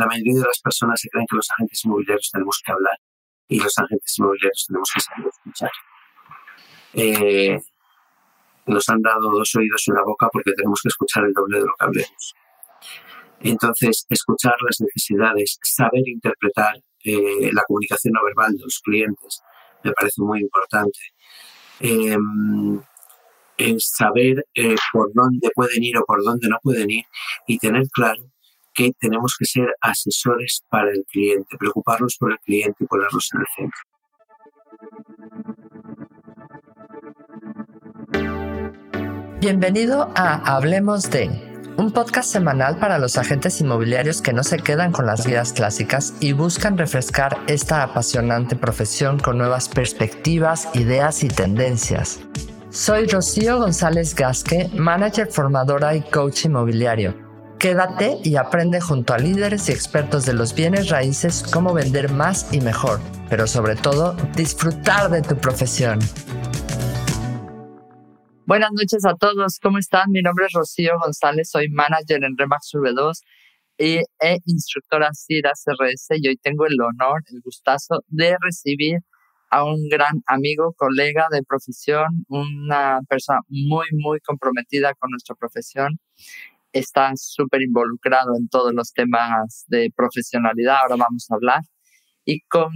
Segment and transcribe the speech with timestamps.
[0.00, 2.98] la mayoría de las personas se creen que los agentes inmobiliarios tenemos que hablar
[3.48, 5.70] y los agentes inmobiliarios tenemos que saber escuchar.
[6.94, 7.58] Eh,
[8.66, 11.66] nos han dado dos oídos y una boca porque tenemos que escuchar el doble de
[11.66, 12.34] lo que hablemos.
[13.40, 19.42] Entonces, escuchar las necesidades, saber interpretar eh, la comunicación no verbal de los clientes,
[19.82, 20.98] me parece muy importante.
[21.80, 22.80] Em,
[23.78, 27.04] saber eh, por dónde pueden ir o por dónde no pueden ir
[27.46, 28.30] y tener claro
[28.80, 33.40] que tenemos que ser asesores para el cliente, preocuparnos por el cliente y ponerlos en
[33.40, 33.80] el centro.
[39.38, 41.28] Bienvenido a Hablemos de,
[41.76, 46.14] un podcast semanal para los agentes inmobiliarios que no se quedan con las guías clásicas
[46.20, 52.20] y buscan refrescar esta apasionante profesión con nuevas perspectivas, ideas y tendencias.
[52.70, 57.29] Soy Rocío González Gasque, manager formadora y coach inmobiliario.
[57.60, 62.50] Quédate y aprende junto a líderes y expertos de los bienes raíces cómo vender más
[62.54, 65.98] y mejor, pero sobre todo disfrutar de tu profesión.
[68.46, 70.10] Buenas noches a todos, ¿cómo están?
[70.10, 73.20] Mi nombre es Rocío González, soy manager en Remax V2
[73.76, 79.00] y, e instructora CIRA CRS y hoy tengo el honor, el gustazo de recibir
[79.50, 85.98] a un gran amigo, colega de profesión, una persona muy, muy comprometida con nuestra profesión.
[86.72, 91.60] Está súper involucrado en todos los temas de profesionalidad, ahora vamos a hablar.
[92.24, 92.70] Y con,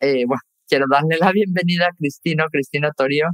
[0.00, 3.28] eh, bueno, quiero darle la bienvenida a Cristino, Cristino Torio.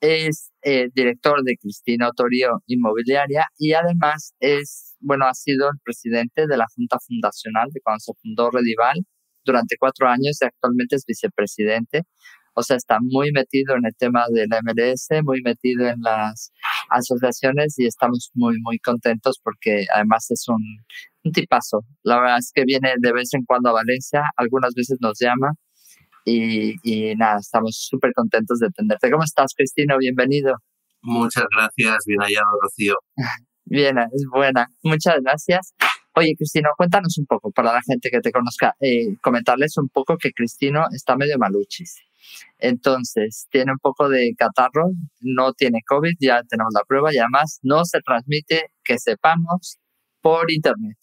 [0.00, 6.46] Es eh, director de Cristino Torio Inmobiliaria y además es, bueno, ha sido el presidente
[6.46, 9.04] de la Junta Fundacional de cuando se fundó Redival
[9.44, 12.02] durante cuatro años y actualmente es vicepresidente.
[12.54, 16.52] O sea, está muy metido en el tema de la MLS, muy metido en las
[16.90, 20.62] asociaciones y estamos muy, muy contentos porque además es un,
[21.24, 21.84] un tipazo.
[22.02, 25.52] La verdad es que viene de vez en cuando a Valencia, algunas veces nos llama
[26.24, 29.10] y, y nada, estamos súper contentos de tenerte.
[29.10, 29.96] ¿Cómo estás, Cristina?
[29.98, 30.56] Bienvenido.
[31.02, 32.96] Muchas gracias, bien hallado, Rocío.
[33.70, 34.66] Bien, es buena.
[34.82, 35.74] Muchas gracias.
[36.14, 40.16] Oye, Cristino, cuéntanos un poco para la gente que te conozca, eh, comentarles un poco
[40.16, 42.07] que Cristino está medio maluchis.
[42.58, 44.90] Entonces, tiene un poco de catarro,
[45.20, 49.78] no tiene COVID, ya tenemos la prueba y además no se transmite, que sepamos,
[50.20, 50.96] por internet.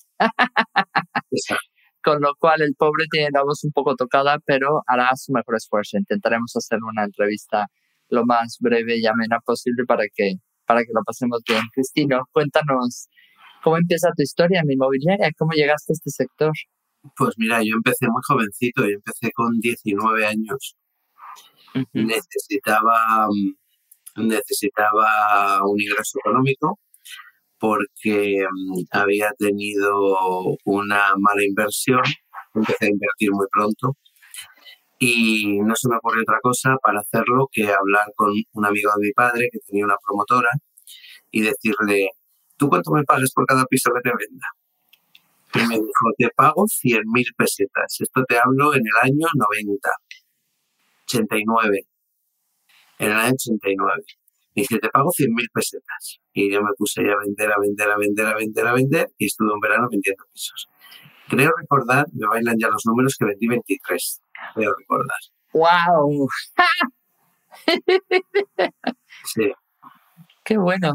[2.04, 5.56] Con lo cual el pobre tiene la voz un poco tocada, pero hará su mejor
[5.56, 5.98] esfuerzo.
[5.98, 7.68] Intentaremos hacer una entrevista
[8.10, 11.62] lo más breve y amena posible para que, para que lo pasemos bien.
[11.74, 13.08] Cristino, cuéntanos
[13.66, 15.32] ¿Cómo empieza tu historia en la inmobiliaria?
[15.36, 16.52] ¿Cómo llegaste a este sector?
[17.18, 20.76] Pues mira, yo empecé muy jovencito, yo empecé con 19 años.
[21.94, 23.66] Necesitaba mm,
[24.18, 26.80] necesitaba un ingreso económico
[27.60, 32.02] porque mm, había tenido una mala inversión,
[32.54, 33.98] empecé a invertir muy pronto
[35.00, 39.08] y no se me ocurrió otra cosa para hacerlo que hablar con un amigo de
[39.08, 40.52] mi padre que tenía una promotora
[41.32, 42.10] y decirle,
[42.58, 44.48] ¿tú cuánto me pagas por cada piso que te venda?
[45.56, 47.98] Y me dijo, te pago 100.000 pesetas.
[48.00, 49.90] Esto te hablo en el año 90,
[51.08, 51.88] 89.
[53.00, 54.04] En el año 89.
[54.56, 56.20] Me dice, te pago 100.000 pesetas.
[56.34, 59.08] Y yo me puse a vender, a vender, a vender, a vender, a vender.
[59.18, 60.70] Y estuve un verano vendiendo pisos.
[61.28, 64.22] Creo recordar, me bailan ya los números, que vendí 23.
[64.54, 65.20] Creo recordar.
[65.54, 66.28] ¡Wow!
[69.26, 69.52] sí.
[70.44, 70.94] Qué bueno.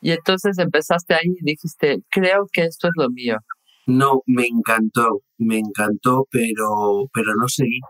[0.00, 3.38] Y entonces empezaste ahí y dijiste, creo que esto es lo mío.
[3.86, 7.80] No, me encantó, me encantó, pero, pero no seguí.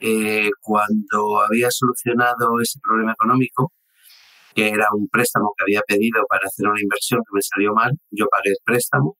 [0.00, 3.72] Eh, cuando había solucionado ese problema económico,
[4.54, 7.92] que era un préstamo que había pedido para hacer una inversión que me salió mal,
[8.10, 9.16] yo pagué el préstamo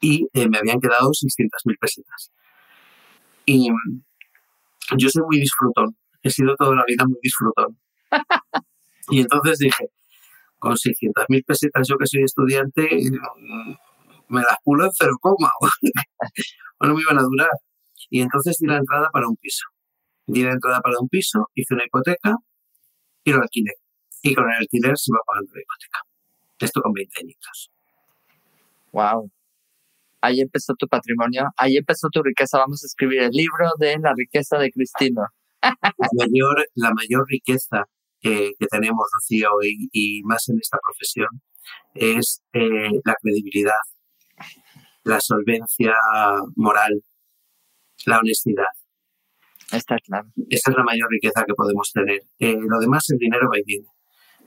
[0.00, 2.32] y eh, me habían quedado 600.000 pesetas.
[3.46, 3.68] Y
[4.96, 7.78] yo soy muy disfrutón, he sido toda la vida muy disfrutón.
[9.10, 9.88] y entonces dije,
[10.58, 12.88] con 600.000 pesetas, yo que soy estudiante,
[14.28, 15.50] me las pulo en cero coma.
[16.80, 17.50] no me iban a durar.
[18.10, 19.66] Y entonces di la entrada para un piso.
[20.26, 22.36] Di la entrada para un piso, hice una hipoteca
[23.24, 23.72] y lo alquilé.
[24.22, 25.98] Y con el alquiler se va pagando la hipoteca.
[26.58, 27.70] Esto con 20 añitos.
[28.92, 29.30] Wow.
[30.20, 32.58] Ahí empezó tu patrimonio, ahí empezó tu riqueza.
[32.58, 35.22] Vamos a escribir el libro de la riqueza de Cristino.
[35.62, 37.84] La mayor, la mayor riqueza
[38.20, 41.28] que tenemos, Rocío, y, y, más en esta profesión,
[41.94, 43.72] es eh, la credibilidad,
[45.04, 45.94] la solvencia
[46.56, 47.02] moral,
[48.06, 48.66] la honestidad.
[49.72, 50.28] Está claro.
[50.50, 52.20] Esa es la mayor riqueza que podemos tener.
[52.38, 53.86] Eh, lo demás, el dinero va y viene.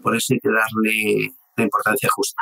[0.02, 2.42] Por eso hay que darle la importancia justa.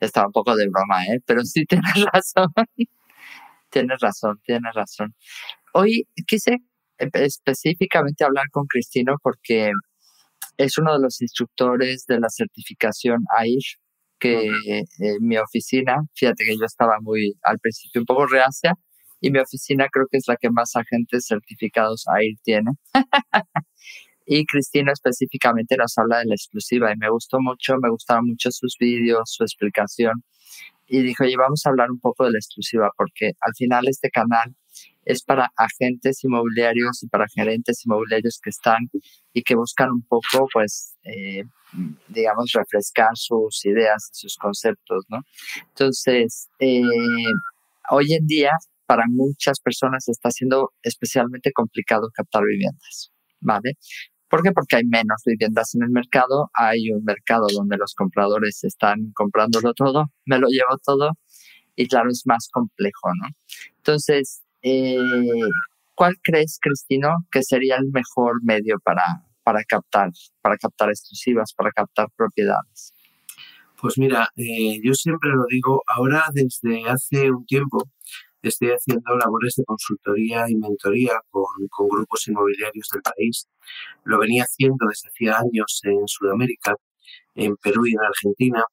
[0.00, 1.20] Estaba un poco de broma, ¿eh?
[1.24, 2.48] Pero sí tienes razón.
[3.70, 5.14] tienes razón, tienes razón.
[5.72, 6.56] Hoy quise
[6.98, 9.70] específicamente hablar con Cristino porque
[10.56, 13.62] es uno de los instructores de la certificación AIR
[14.18, 14.84] que eh,
[15.20, 18.72] mi oficina, fíjate que yo estaba muy al principio un poco reacia
[19.26, 22.70] y mi oficina creo que es la que más agentes certificados AIR tiene.
[24.26, 28.52] y Cristina específicamente nos habla de la exclusiva y me gustó mucho, me gustaron mucho
[28.52, 30.22] sus vídeos, su explicación.
[30.86, 34.10] Y dijo, oye, vamos a hablar un poco de la exclusiva porque al final este
[34.10, 34.54] canal
[35.04, 38.88] es para agentes inmobiliarios y para gerentes inmobiliarios que están
[39.32, 41.42] y que buscan un poco, pues, eh,
[42.06, 45.22] digamos, refrescar sus ideas, sus conceptos, ¿no?
[45.70, 46.82] Entonces, eh,
[47.90, 48.52] hoy en día,
[48.86, 53.74] para muchas personas está siendo especialmente complicado captar viviendas, ¿vale?
[54.28, 54.50] ¿Por qué?
[54.52, 59.72] Porque hay menos viviendas en el mercado, hay un mercado donde los compradores están comprándolo
[59.74, 61.10] todo, me lo llevo todo,
[61.76, 63.28] y claro, es más complejo, ¿no?
[63.76, 64.98] Entonces, eh,
[65.94, 69.04] ¿cuál crees, Cristino, que sería el mejor medio para,
[69.44, 70.10] para captar,
[70.40, 72.94] para captar exclusivas, para captar propiedades?
[73.80, 77.84] Pues mira, eh, yo siempre lo digo, ahora desde hace un tiempo
[78.48, 81.44] estoy haciendo labores de consultoría y mentoría con,
[81.88, 83.48] grupos inmobiliarios del país.
[84.04, 86.74] Lo venía haciendo desde hacía años en Sudamérica,
[87.34, 88.64] en Perú y en Argentina,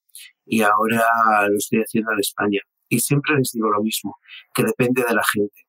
[0.45, 1.03] y ahora
[1.49, 2.59] lo estoy haciendo en España.
[2.89, 4.17] Y siempre les digo lo mismo,
[4.53, 5.63] que depende de la gente.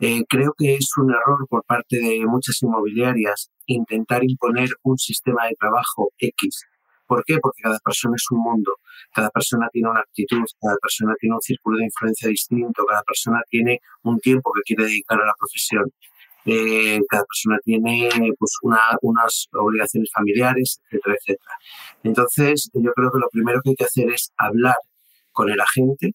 [0.00, 5.46] Eh, creo que es un error por parte de muchas inmobiliarias intentar imponer un sistema
[5.46, 6.66] de trabajo X.
[7.10, 7.38] ¿Por qué?
[7.42, 8.70] Porque cada persona es un mundo,
[9.12, 13.42] cada persona tiene una actitud, cada persona tiene un círculo de influencia distinto, cada persona
[13.50, 15.90] tiene un tiempo que quiere dedicar a la profesión.
[16.44, 18.08] Eh, cada persona tiene
[18.38, 21.54] pues, unas obligaciones familiares, etcétera, etcétera.
[22.04, 24.76] Entonces, yo creo que lo primero que hay que hacer es hablar
[25.32, 26.12] con el agente,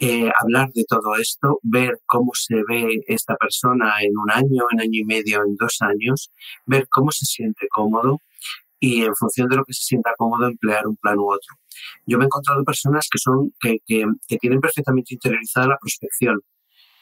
[0.00, 4.80] eh, hablar de todo esto, ver cómo se ve esta persona en un año, en
[4.80, 6.30] año y medio, en dos años,
[6.66, 8.20] ver cómo se siente cómodo
[8.80, 11.54] y en función de lo que se sienta cómodo emplear un plan u otro.
[12.06, 16.40] Yo me he encontrado personas que son que, que, tienen perfectamente interiorizada la prospección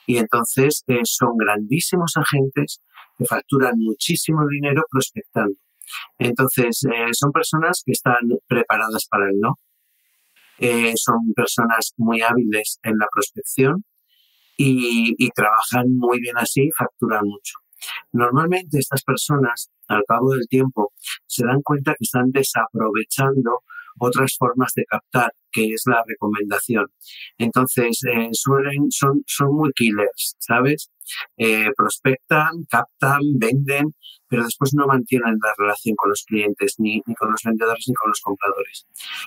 [0.07, 2.83] y entonces eh, son grandísimos agentes
[3.17, 5.55] que facturan muchísimo dinero prospectando.
[6.19, 9.55] Entonces, eh, son personas que están preparadas para el no,
[10.59, 13.85] eh, son personas muy hábiles en la prospección
[14.57, 17.59] y, trabajan muy bien así, facturan mucho.
[18.13, 20.93] Normalmente estas personas, al cabo del tiempo,
[21.27, 23.63] se dan cuenta que están desaprovechando
[23.99, 26.87] otras formas de captar, que es la recomendación.
[27.37, 30.91] Entonces, eh, suelen, son, son muy killers, ¿sabes?
[31.37, 33.95] Eh, prospectan, captan, venden,
[34.29, 37.95] pero después no mantienen la relación con los clientes, ni, ni con los vendedores, ni
[37.95, 38.87] con los compradores.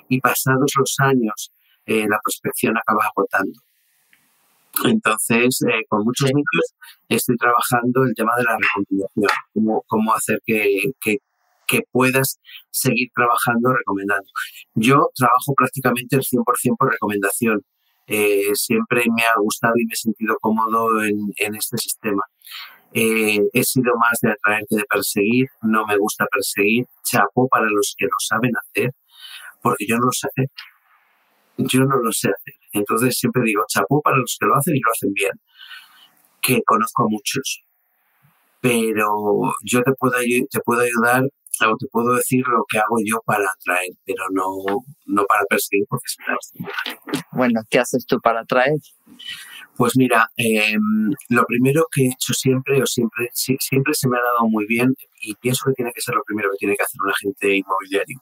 [0.09, 1.51] Y pasados los años,
[1.85, 3.59] eh, la prospección acaba agotando.
[4.85, 5.59] Entonces,
[5.89, 6.75] con muchos niños
[7.09, 11.17] estoy trabajando el tema de la recomendación, cómo, cómo hacer que, que,
[11.71, 12.39] que puedas
[12.69, 14.29] seguir trabajando recomendando.
[14.75, 17.61] Yo trabajo prácticamente el 100% por recomendación.
[18.07, 22.23] Eh, siempre me ha gustado y me he sentido cómodo en, este sistema.
[22.93, 27.67] Eh, he sido más de atraer que de perseguir, no me gusta perseguir, chapó para
[27.69, 28.91] los que lo saben hacer,
[29.61, 30.49] porque yo no lo sé hacer.
[31.57, 32.55] Yo no lo sé hacer.
[32.73, 35.31] Entonces siempre digo, chapó para los que lo hacen y lo hacen bien,
[36.41, 37.63] que conozco a muchos.
[38.61, 40.17] Pero yo te puedo,
[40.49, 41.23] te puedo ayudar
[41.79, 44.45] te puedo decir lo que hago yo para atraer, pero no,
[45.05, 46.17] no para perseguir porque es
[47.31, 48.77] Bueno, ¿qué haces tú para atraer?
[49.81, 54.21] Pues mira, em, lo primero que he hecho siempre, o siempre, siempre se me ha
[54.21, 57.01] dado muy bien, y pienso que tiene que ser lo primero que tiene que hacer
[57.03, 58.21] un agente inmobiliario.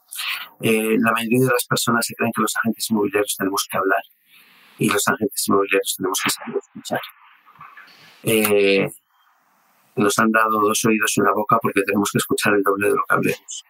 [0.62, 4.02] Eh, la mayoría de las personas se creen que los agentes inmobiliarios tenemos que hablar
[4.78, 7.00] y los agentes inmobiliarios tenemos que saber escuchar.
[8.22, 8.88] Eh,
[9.96, 12.94] nos han dado dos oídos y una boca porque tenemos que escuchar el doble de
[12.94, 13.64] lo que hablemos.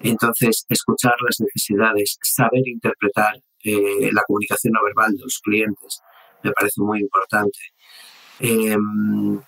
[0.00, 6.02] Entonces, escuchar las necesidades, saber interpretar eh, la comunicación no verbal de los clientes,
[6.42, 7.58] me parece muy importante.
[8.40, 9.40] Em,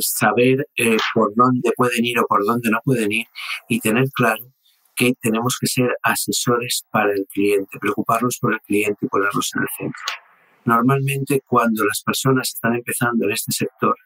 [0.00, 3.26] saber eh, por dónde pueden ir o por dónde no pueden ir
[3.68, 4.52] y tener claro
[4.94, 9.62] que tenemos que ser asesores para el cliente, preocuparnos por el cliente y ponernos en
[9.62, 10.02] el centro.
[10.64, 13.96] Normalmente cuando las personas están empezando en este sector,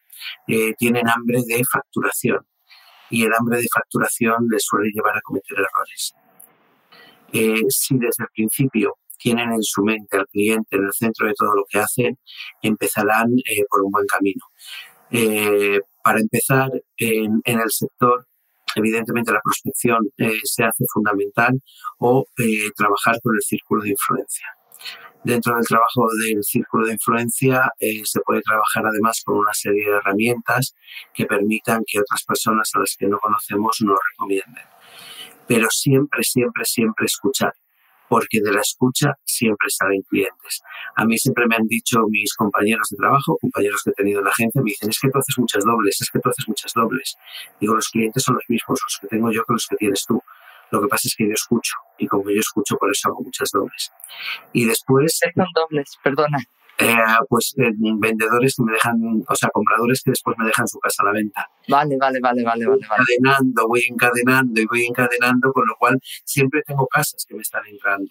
[0.47, 2.47] eh, tienen hambre de facturación
[3.11, 6.15] y el hambre de facturación les suele llevar a cometer errores.
[7.33, 8.97] Eh, si desde el principio
[9.27, 12.17] tienen en su mente al cliente en el centro de todo lo que hacen,
[12.63, 14.45] empezarán eh, por un buen camino.
[16.05, 18.25] para empezar en, el sector
[18.77, 21.61] evidentemente la prospección eh, se hace fundamental
[21.99, 24.47] o eh, trabajar con el círculo de influencia.
[25.25, 29.87] Dentro del trabajo del círculo de influencia eh, se puede trabajar además con una serie
[29.87, 30.77] de herramientas
[31.13, 34.65] que permitan que otras personas a las que no conocemos nos recomienden.
[35.49, 37.55] Pero siempre, siempre, siempre escuchar
[38.09, 40.63] porque de la escucha siempre salen clientes.
[40.97, 44.25] A mí siempre me han dicho mis compañeros de trabajo, compañeros que he tenido en
[44.25, 46.73] la agencia, me dicen, es que tú haces muchas dobles, es que tú haces muchas
[46.75, 47.17] dobles.
[47.61, 50.23] Digo, los clientes son los mismos, los que tengo yo que los que tienes tú.
[50.71, 53.51] Lo que pasa es que yo escucho y como yo escucho, por eso hago muchas
[53.53, 53.93] dobles.
[54.53, 55.21] Y después...
[55.23, 55.97] ¿Qué son dobles?
[56.03, 56.39] Perdona.
[56.79, 56.95] Eh,
[57.29, 61.03] pues eh, vendedores que me dejan, o sea, compradores que después me dejan su casa
[61.03, 61.49] a la venta.
[61.69, 62.81] Vale, vale, vale, vale, vale.
[62.83, 67.63] Encadenando, voy encadenando y voy encadenando, con lo cual siempre tengo casas que me están
[67.67, 68.11] entrando.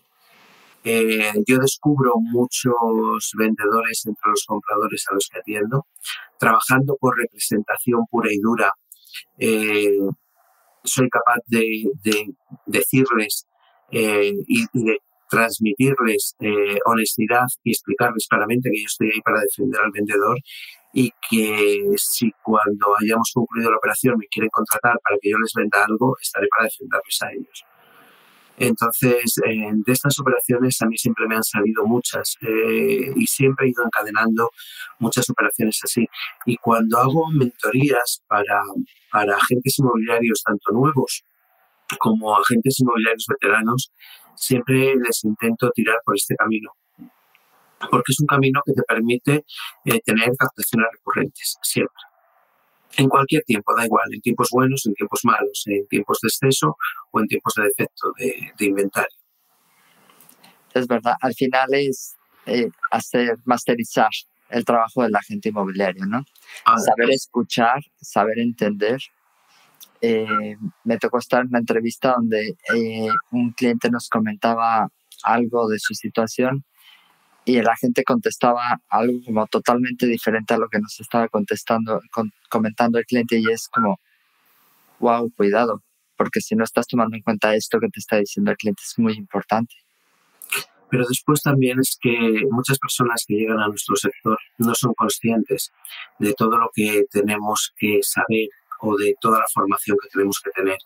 [0.84, 5.86] Eh, yo descubro muchos vendedores entre los compradores a los que atiendo,
[6.40, 8.72] trabajando por representación pura y dura.
[10.84, 11.92] soy capaz de,
[12.66, 13.46] decirles
[13.92, 19.92] y, de transmitirles eh, honestidad y explicarles claramente que yo estoy ahí para defender al
[19.92, 20.38] vendedor
[20.94, 25.52] y que si cuando hayamos concluido la operación me quieren contratar para que yo les
[25.54, 27.66] venda algo, estaré para defenderles a ellos.
[28.58, 33.70] Entonces, de estas operaciones a mí siempre me han salido muchas eh, y siempre he
[33.72, 34.50] ido encadenando
[35.00, 36.08] muchas operaciones así.
[36.46, 38.62] Y cuando hago mentorías para,
[39.12, 41.24] para agentes inmobiliarios, tanto nuevos
[42.00, 43.92] como agentes inmobiliarios veteranos,
[44.36, 46.72] siempre les intento tirar por este camino.
[47.92, 49.46] Porque es un camino que te permite
[49.86, 52.02] eh, tener captaciones recurrentes, siempre.
[52.98, 56.78] En cualquier tiempo, da igual, en tiempos buenos, en tiempos malos, en tiempos de exceso
[57.12, 59.18] o en tiempos de defecto de, inventario.
[60.74, 62.16] Es verdad, al final es
[62.46, 64.10] eh, hacer, masterizar
[64.50, 66.24] el trabajo del agente inmobiliario, ¿no?
[66.66, 69.00] Ah, saber escuchar, saber entender
[70.08, 74.88] eh, me tocó estar en una entrevista donde eh, un cliente nos comentaba
[75.24, 76.64] algo de su situación
[77.44, 82.02] y el agente contestaba algo como totalmente diferente a lo que nos estaba contestando,
[82.50, 84.00] comentando el cliente y es como,
[85.00, 85.84] wow, cuidado,
[86.18, 89.00] porque si no estás tomando en cuenta esto que te está diciendo el cliente es
[89.00, 89.74] muy importante.
[90.90, 95.72] Pero después también es que muchas personas que llegan a nuestro sector no son conscientes
[96.20, 98.50] de todo lo que tenemos que saber
[98.86, 100.78] o de toda la formación que tenemos que tener.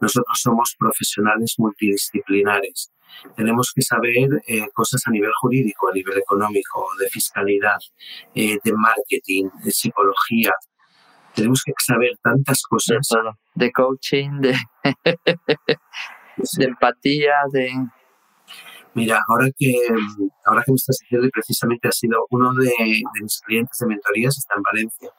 [0.00, 2.90] Nosotros somos profesionales multidisciplinares.
[3.36, 7.78] Tenemos que saber eh, cosas a nivel jurídico, a nivel económico, de fiscalidad,
[8.34, 10.52] eh, de marketing, de psicología.
[11.34, 13.06] Tenemos que saber tantas cosas.
[13.54, 14.56] De, coaching, de,
[16.58, 17.72] de empatía, de
[18.94, 19.74] Mira, ahora que,
[20.44, 22.70] ahora que me estás diciendo, y precisamente ha sido uno de,
[23.20, 25.10] mis clientes de mentorías, está en Valencia.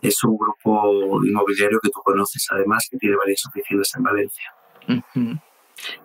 [0.00, 4.54] Es un grupo inmobiliario que tú conoces, además, que tiene varias oficinas en Valencia.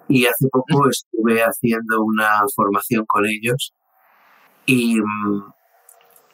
[0.10, 3.74] Y hace poco estuve haciendo una formación con ellos
[4.66, 5.54] y mm,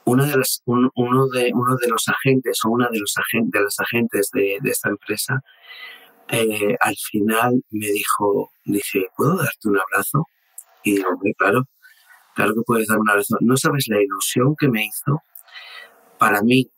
[0.05, 0.89] uno, de las, uno,
[1.27, 4.89] de, uno de los agentes o una de, los agentes, de las agentes de, esta
[4.89, 5.41] empresa
[6.29, 10.25] eh, al final me dijo, dice, ¿puedo darte un abrazo?
[10.85, 11.63] Y digo, claro,
[12.35, 13.39] claro que puedes dar una razón.
[13.41, 15.21] No sabes la ilusión que me hizo.
[16.17, 16.71] Para mí,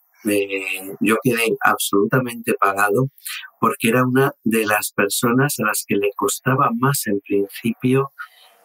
[1.00, 3.10] yo quedé absolutamente pagado
[3.60, 8.12] porque era una de las personas a las que le costaba más en principio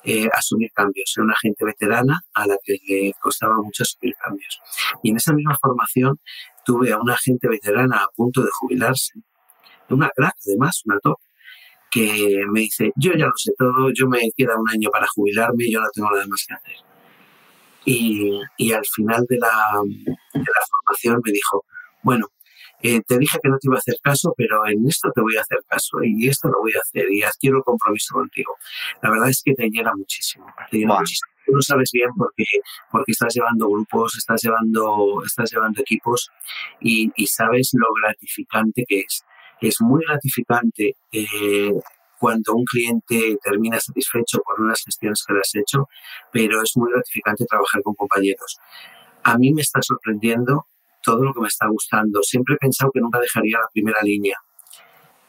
[0.05, 1.13] eh, asumir cambios.
[1.17, 4.61] Era una gente veterana a la que le costaba mucho asumir cambios.
[5.03, 6.19] Y en esa misma formación
[6.65, 9.15] tuve a una gente veterana a punto de jubilarse,
[9.91, 11.19] una crack además, una top,
[11.93, 15.71] que me dice, yo ya lo sé todo, yo me queda un año para jubilarme,
[15.71, 16.77] yo no tengo nada más que hacer.
[17.85, 19.83] Y, y al final de la,
[20.33, 21.67] de la, formación me dijo,
[22.03, 22.29] bueno,
[22.83, 25.37] eh, te dije que no te iba a hacer caso, pero en esto te voy
[25.37, 28.57] a hacer caso y esto lo voy a hacer y adquiero el compromiso contigo.
[29.03, 30.47] La verdad es que te llena muchísimo.
[30.71, 31.31] Te llena muchísimo.
[31.45, 32.45] Tú lo sabes bien porque,
[32.91, 36.31] porque estás llevando grupos, estás llevando, estás llevando equipos
[36.81, 39.25] y, y sabes lo gratificante que es
[39.69, 41.73] es muy gratificante eh,
[42.19, 45.89] cuando un cliente termina satisfecho por unas gestiones que le has hecho,
[46.31, 48.59] pero es muy gratificante trabajar con compañeros.
[49.25, 50.67] A mí me está sorprendiendo
[51.03, 52.23] todo lo que me está gustando.
[52.23, 54.37] Siempre he pensado que nunca dejaría la primera línea.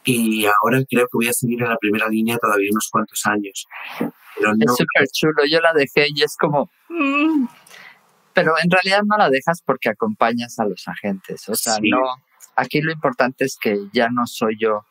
[0.04, 3.66] Y ahora creo que voy a seguir en la primera línea todavía unos cuantos años.
[4.38, 5.42] es súper chulo.
[5.50, 6.70] Yo la dejé y es como...
[6.88, 7.46] Mm".
[8.34, 11.48] Pero en realidad no la dejas porque acompañas a los agentes.
[11.48, 12.16] O sea, no
[12.56, 14.84] Aquí lo importante es que ya no soy yo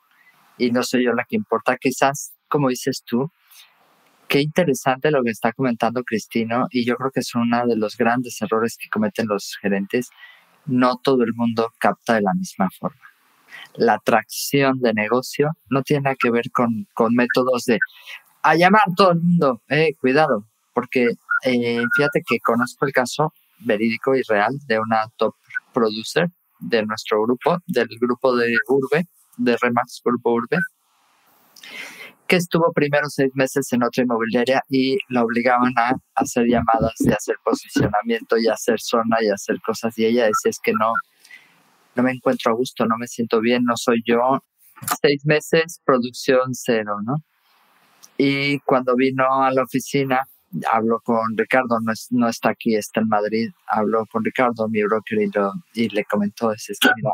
[0.57, 1.77] y no soy yo la que importa.
[1.77, 3.31] Quizás, como dices tú,
[4.27, 7.97] qué interesante lo que está comentando Cristino y yo creo que es uno de los
[7.97, 10.09] grandes errores que cometen los gerentes.
[10.65, 13.01] No todo el mundo capta de la misma forma.
[13.75, 17.79] la atracción de negocio no tiene que ver con, con métodos de
[18.43, 19.61] a llamar todo el mundo.
[19.69, 21.15] Eh, cuidado, porque
[21.45, 25.35] eh, fíjate que conozco el caso verídico y real de una top
[25.73, 26.29] producer
[26.63, 29.05] de nuestro grupo, del grupo de Urbe,
[29.37, 30.57] de Remax Grupo Urbe,
[32.27, 37.11] que estuvo primero seis meses en otra inmobiliaria y la obligaban a hacer llamadas y
[37.11, 39.97] hacer posicionamiento y hacer zona y hacer cosas.
[39.97, 40.93] Y ella decía, es que no,
[41.95, 44.39] no me encuentro a gusto, no me siento bien, no soy yo.
[45.01, 47.17] Seis meses, producción cero, ¿no?
[48.17, 50.27] Y cuando vino a la oficina,
[50.71, 51.77] hablo con Ricardo,
[52.11, 55.31] no, está aquí, está en Madrid, hablo con Ricardo, mi broker, y,
[55.81, 57.11] y le comentó, es que mira,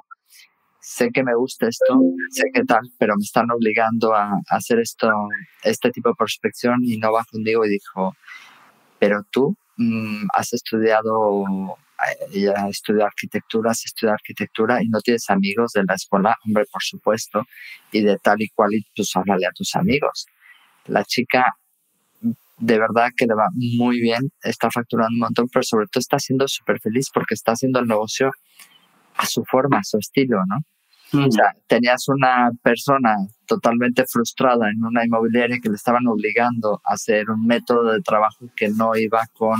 [0.89, 1.99] sé que me gusta esto,
[2.31, 5.09] sé que tal, pero me están obligando a, hacer esto,
[5.63, 8.15] este tipo de prospección y no va conmigo y dijo,
[8.97, 11.45] pero tú mm, has estudiado,
[12.07, 16.65] eh, ella estudiado arquitectura, has estudiado arquitectura y no tienes amigos de la escuela, hombre,
[16.71, 17.45] por supuesto,
[17.91, 20.25] y de tal y cual, y pues háblale a tus amigos.
[20.85, 21.58] La chica
[22.59, 26.19] de verdad que le va muy bien, está facturando un montón, pero sobre todo está
[26.19, 28.31] siendo súper feliz porque está haciendo el negocio
[29.15, 30.57] a su forma, a su estilo, ¿no?
[31.11, 33.15] O sea, tenías una persona
[33.47, 38.45] totalmente frustrada en una inmobiliaria que le estaban obligando a hacer un método de trabajo
[38.55, 39.59] que no iba con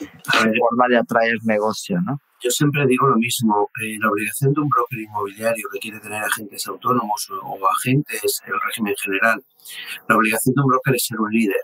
[0.00, 2.18] la forma de atraer negocio, ¿no?
[2.42, 6.22] Yo siempre digo lo mismo, eh, la obligación de un broker inmobiliario que quiere tener
[6.22, 9.44] agentes autónomos o, o agentes, el régimen general,
[10.08, 11.60] la obligación de un broker es ser un líder.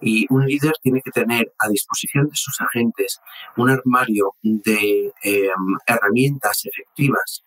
[0.00, 3.20] Y un líder tiene que tener a disposición de sus agentes
[3.56, 5.52] un armario de em,
[5.86, 7.44] herramientas efectivas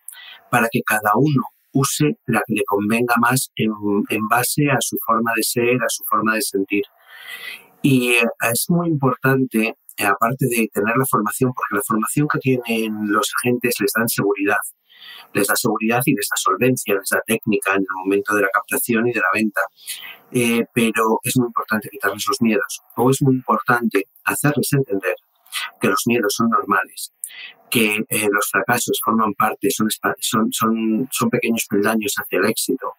[0.50, 1.44] para que cada uno
[1.74, 3.72] use la que le convenga más en,
[4.30, 6.84] base a su forma de ser, a su forma de sentir.
[7.82, 8.16] Y
[8.52, 13.76] es muy importante, aparte de tener la formación, porque la formación que tienen los agentes
[13.80, 14.58] les dan seguridad,
[15.34, 18.50] les da seguridad y les da solvencia, les da técnica en el momento de la
[18.50, 19.62] captación y de la venta.
[20.32, 25.16] Eh, pero es muy importante quitarles los miedos o es muy importante hacerles entender
[25.80, 27.14] que los miedos son normales,
[27.70, 29.88] que eh, los fracasos forman parte, son,
[30.20, 32.94] son, son, son pequeños peldaños hacia el éxito,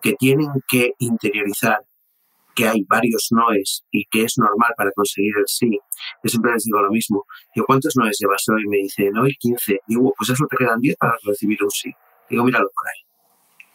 [0.00, 1.84] que tienen que interiorizar
[2.58, 5.70] que hay varios noes y que es normal para conseguir el sí.
[6.24, 7.24] Yo siempre les digo lo mismo.
[7.54, 8.66] Digo, ¿cuántos noes llevas hoy?
[8.66, 9.78] Me dicen, hoy 15.
[9.86, 11.92] Digo, pues eso te quedan 10 para recibir un sí.
[12.28, 13.00] Digo, míralo por ahí.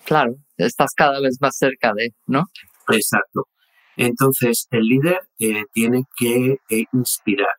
[0.04, 2.44] Claro, estás cada vez más cerca de, ¿no?
[2.90, 3.48] Exacto.
[3.96, 7.56] Entonces, el líder eh, tiene que eh, inspirar.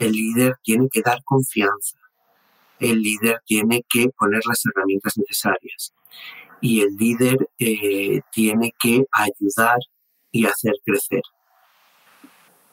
[0.00, 1.96] El líder tiene que dar confianza.
[2.80, 5.94] El líder tiene que poner las herramientas necesarias.
[6.60, 9.78] Y el líder eh, tiene que ayudar
[10.38, 11.22] y hacer crecer.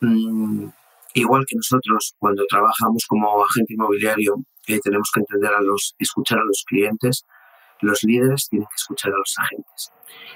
[0.01, 0.67] Mm,
[1.15, 4.35] igual que nosotros cuando trabajamos como agente inmobiliario
[4.67, 7.25] eh, tenemos que entender a los, escuchar a los clientes,
[7.81, 9.91] los líderes tienen que escuchar a los agentes.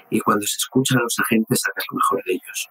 [0.09, 2.69] Y cuando se escuchan a los agentes, sacas lo mejor de ellos.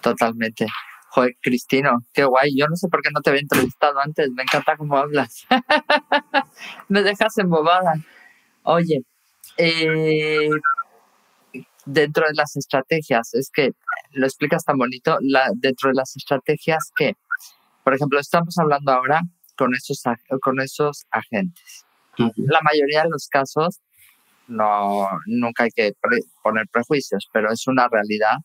[0.00, 0.66] Totalmente.
[1.10, 2.56] Joder, Cristino, qué guay.
[2.56, 4.30] Yo no sé por qué no te había entrevistado antes.
[4.32, 5.46] Me encanta cómo hablas.
[6.88, 7.94] Me dejas embobada.
[8.64, 9.02] Oye,
[9.58, 10.48] eh,
[11.84, 13.72] dentro de las estrategias, es que
[14.12, 17.14] lo explicas tan bonito, la, dentro de las estrategias que,
[17.84, 19.22] por ejemplo, estamos hablando ahora
[19.56, 20.02] con esos,
[20.40, 21.84] con esos agentes.
[22.36, 23.80] La mayoría de los casos,
[24.46, 25.92] no, nunca hay que
[26.42, 28.36] poner prejuicios, pero es una realidad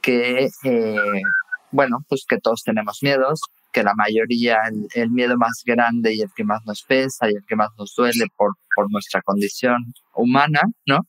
[0.00, 1.22] que, eh,
[1.70, 3.40] bueno, pues que todos tenemos miedos,
[3.72, 7.34] que la mayoría, el, el, miedo más grande y el que más nos pesa y
[7.34, 11.00] el que más nos duele por, por nuestra condición humana, ¿no?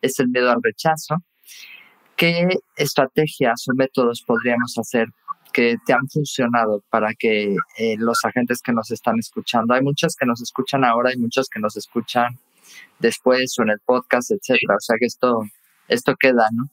[0.00, 1.16] Es el miedo al rechazo.
[2.16, 5.08] ¿Qué estrategias o métodos podríamos hacer
[5.52, 10.14] que te han funcionado para que eh, los agentes que nos están escuchando, hay muchos
[10.16, 12.38] que nos escuchan ahora, hay muchos que nos escuchan
[12.98, 14.74] después o en el podcast, etcétera.
[14.76, 15.40] O sea que esto,
[15.88, 16.64] esto queda, ¿no?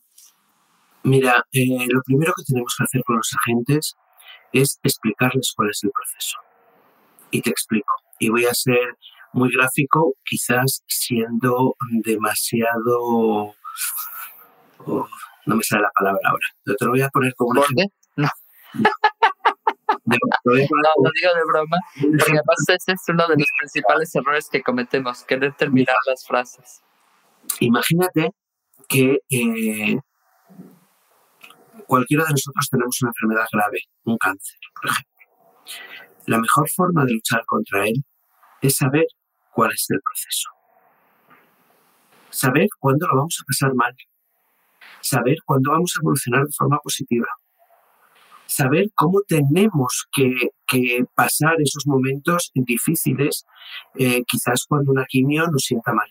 [1.04, 3.96] Mira, eh, lo primero que tenemos que hacer con los agentes
[4.52, 6.38] es explicarles cuál es el proceso.
[7.32, 7.94] Y te explico.
[8.20, 8.98] Y voy a ser
[9.36, 13.54] muy gráfico, quizás siendo demasiado...
[14.88, 15.08] Oh,
[15.46, 16.48] no me sale la palabra ahora.
[16.64, 17.86] te lo voy a poner como un ejemplo.
[18.16, 18.30] No.
[20.06, 24.62] no, lo digo de broma, porque además ese es uno de los principales errores que
[24.64, 26.82] cometemos, querer terminar las frases.
[27.60, 28.32] Imagínate
[28.88, 30.00] que eh,
[31.88, 35.14] cualquiera de nosotros tenemos una enfermedad grave, un cáncer, por ejemplo.
[36.28, 38.04] La mejor forma de luchar contra él
[38.62, 39.06] es saber
[39.56, 40.50] cuál es el proceso.
[42.30, 43.96] Saber cuándo lo vamos a pasar mal.
[45.00, 47.28] Saber cuándo vamos a evolucionar de forma positiva.
[48.48, 50.50] saber cómo tenemos que,
[51.16, 53.44] pasar esos momentos difíciles,
[53.96, 56.10] eh, quizás cuando una quimio nos sienta mal.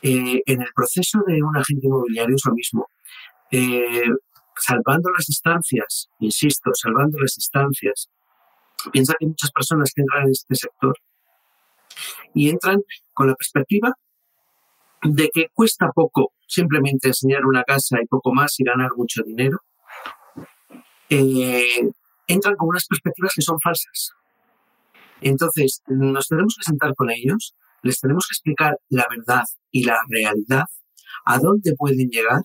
[0.00, 2.88] Eh, en el proceso de un agente inmobiliario es lo mismo.
[3.50, 4.08] Eh,
[4.56, 8.08] salvando las distancias, insisto, salvando las distancias,
[8.90, 10.96] piensa que muchas personas que entran en este sector
[12.34, 12.80] y entran
[13.12, 13.94] con la perspectiva
[15.02, 19.58] de que cuesta poco simplemente enseñar una casa y poco más y ganar mucho dinero,
[21.08, 21.90] eh,
[22.26, 24.12] entran con unas perspectivas que son falsas.
[25.20, 29.98] Entonces, nos tenemos que sentar con ellos, les tenemos que explicar la verdad y la
[30.08, 30.64] realidad,
[31.24, 32.42] a dónde pueden llegar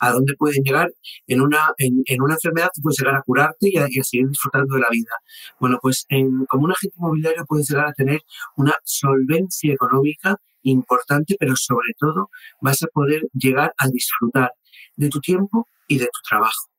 [0.00, 0.90] a dónde pueden llegar
[1.26, 4.88] en una, en, una enfermedad, puedes llegar a curarte y a, seguir disfrutando de la
[4.90, 5.12] vida.
[5.60, 8.20] Bueno, pues en, como un agente inmobiliario puedes llegar a tener
[8.56, 14.52] una solvencia económica importante, pero sobre todo vas a poder llegar a disfrutar
[14.96, 16.70] de tu tiempo y de tu trabajo.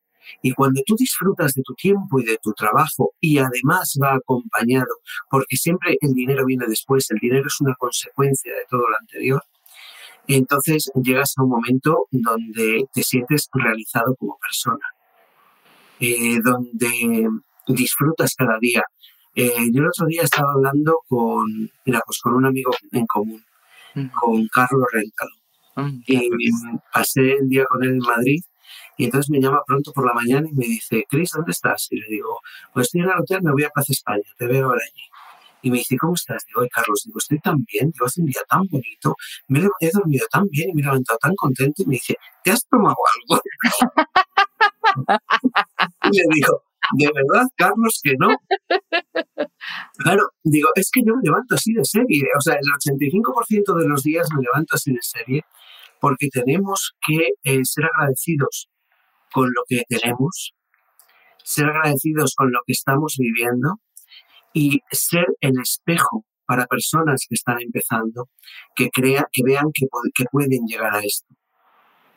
[0.42, 4.96] Y cuando tú disfrutas de tu tiempo y de tu trabajo y además va acompañado,
[5.30, 9.44] porque siempre el dinero viene después, el dinero es una consecuencia de todo lo anterior,
[10.28, 14.86] entonces llegas a un momento donde te sientes realizado como persona,
[16.00, 17.28] eh, donde
[17.68, 18.84] disfrutas cada día.
[19.36, 21.46] Eh, yo el otro día estaba hablando con,
[21.86, 23.44] mira, pues con un amigo en común,
[24.14, 25.32] con Carlos Rentalo.
[25.76, 26.30] Mm, y
[26.94, 28.42] pasé el día con él en Madrid
[28.98, 31.88] y entonces me llama pronto por la mañana y me dice, Cris, ¿dónde estás?
[31.92, 32.40] Y le digo,
[32.74, 35.04] pues estoy en el hotel, me voy a Plaza España, te veo ahora allí.
[35.62, 36.44] Y me dice, ¿cómo estás?
[36.48, 39.16] Digo, Carlos, digo, estoy tan bien, digo, hace un día tan bonito,
[39.48, 41.84] me he dormido tan bien y me he levantado tan contento.
[41.84, 42.96] Y me dice, ¿te has tomado
[43.30, 43.42] algo?
[46.12, 46.64] y le digo,
[46.98, 48.30] de verdad, Carlos, que no.
[49.98, 52.24] Claro, digo, es que yo me levanto así de serie.
[52.38, 55.44] O sea, el 85% de los días me levanto así de serie
[56.00, 58.70] porque tenemos que eh, ser agradecidos
[59.32, 60.54] con lo que tenemos,
[61.44, 63.80] ser agradecidos con lo que estamos viviendo
[64.54, 68.30] y ser el espejo para personas que están empezando,
[68.76, 71.34] que, crea, que vean que, que pueden llegar a esto.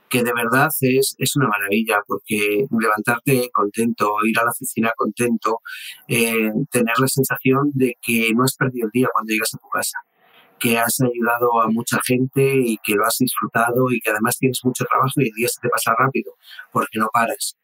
[0.09, 5.61] Que de verdad es, es una maravilla, porque levantarte contento, ir a la oficina contento,
[6.09, 9.69] eh, tener la sensación de que no has perdido el día cuando llegas a tu
[9.69, 9.99] casa,
[10.59, 14.61] que has ayudado a mucha gente y que lo has disfrutado y que además tienes
[14.65, 16.35] mucho trabajo y el día se te pasa rápido
[16.73, 17.57] porque no paras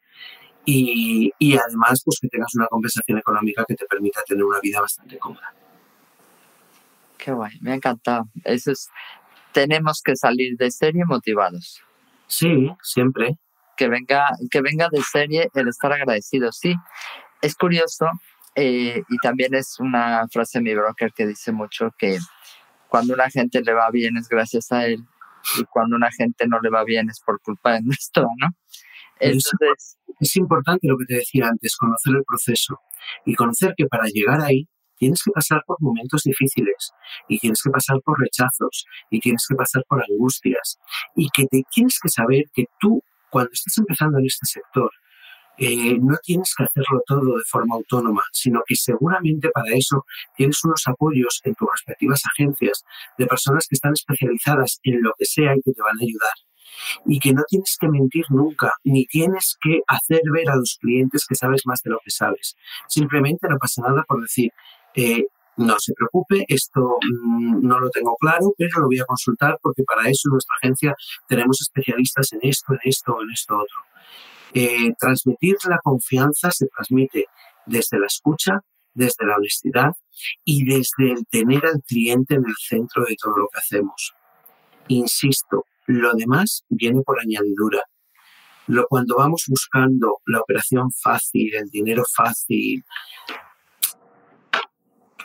[0.65, 4.81] y, y, además pues que tengas una compensación económica que te permita tener una vida
[4.81, 5.53] bastante cómoda.
[7.17, 8.25] Qué guay, me ha encantado.
[8.43, 8.89] Eso es,
[9.51, 11.81] tenemos que salir de serie motivados.
[12.27, 13.37] Sí, siempre.
[13.77, 16.75] Que venga, que venga de serie el estar agradecido, sí.
[17.41, 18.05] Es curioso
[18.55, 22.17] eh, y también es una frase de mi broker que dice mucho que
[22.89, 25.05] cuando una gente le va bien es gracias a él
[25.57, 28.47] y cuando una gente no le va bien es por culpa de nuestro, ¿no?
[29.21, 32.79] Entonces, es importante lo que te decía antes, conocer el proceso
[33.25, 36.91] y conocer que para llegar ahí tienes que pasar por momentos difíciles
[37.27, 40.79] y tienes que pasar por rechazos y tienes que pasar por angustias
[41.15, 44.91] y que te tienes que saber que tú cuando estás empezando en este sector
[45.57, 50.05] eh, no tienes que hacerlo todo de forma autónoma, sino que seguramente para eso
[50.35, 52.83] tienes unos apoyos en tus respectivas agencias
[53.17, 56.50] de personas que están especializadas en lo que sea y que te van a ayudar
[57.05, 61.25] y que no tienes que mentir nunca, ni tienes que hacer ver a los clientes
[61.27, 62.55] que sabes más de lo que sabes.
[62.87, 64.51] Simplemente no pasa nada por decir,
[64.95, 65.25] eh,
[65.57, 69.83] no se preocupe, esto mm, no lo tengo claro, pero lo voy a consultar porque
[69.83, 70.95] para eso en nuestra agencia
[71.27, 73.77] tenemos especialistas en esto, en esto, en esto otro.
[74.53, 77.25] Eh, transmitir la confianza se transmite
[77.65, 78.59] desde la escucha,
[78.93, 79.93] desde la honestidad
[80.43, 84.13] y desde el tener al cliente en el centro de todo lo que hacemos.
[84.87, 87.81] Insisto, lo demás viene por añadidura.
[88.67, 92.83] Lo, cuando vamos buscando la operación fácil, el dinero fácil,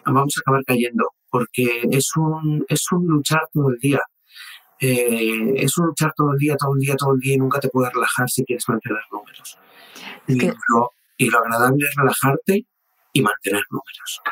[0.04, 4.00] vamos a acabar cayendo, porque es un, es un luchar todo el día.
[4.78, 7.60] Eh, es un luchar todo el día, todo el día, todo el día y nunca
[7.60, 9.58] te puedes relajar si quieres mantener números.
[10.26, 12.66] y, lo, y, lo, agradable es relajarte
[13.12, 14.22] y mantener números.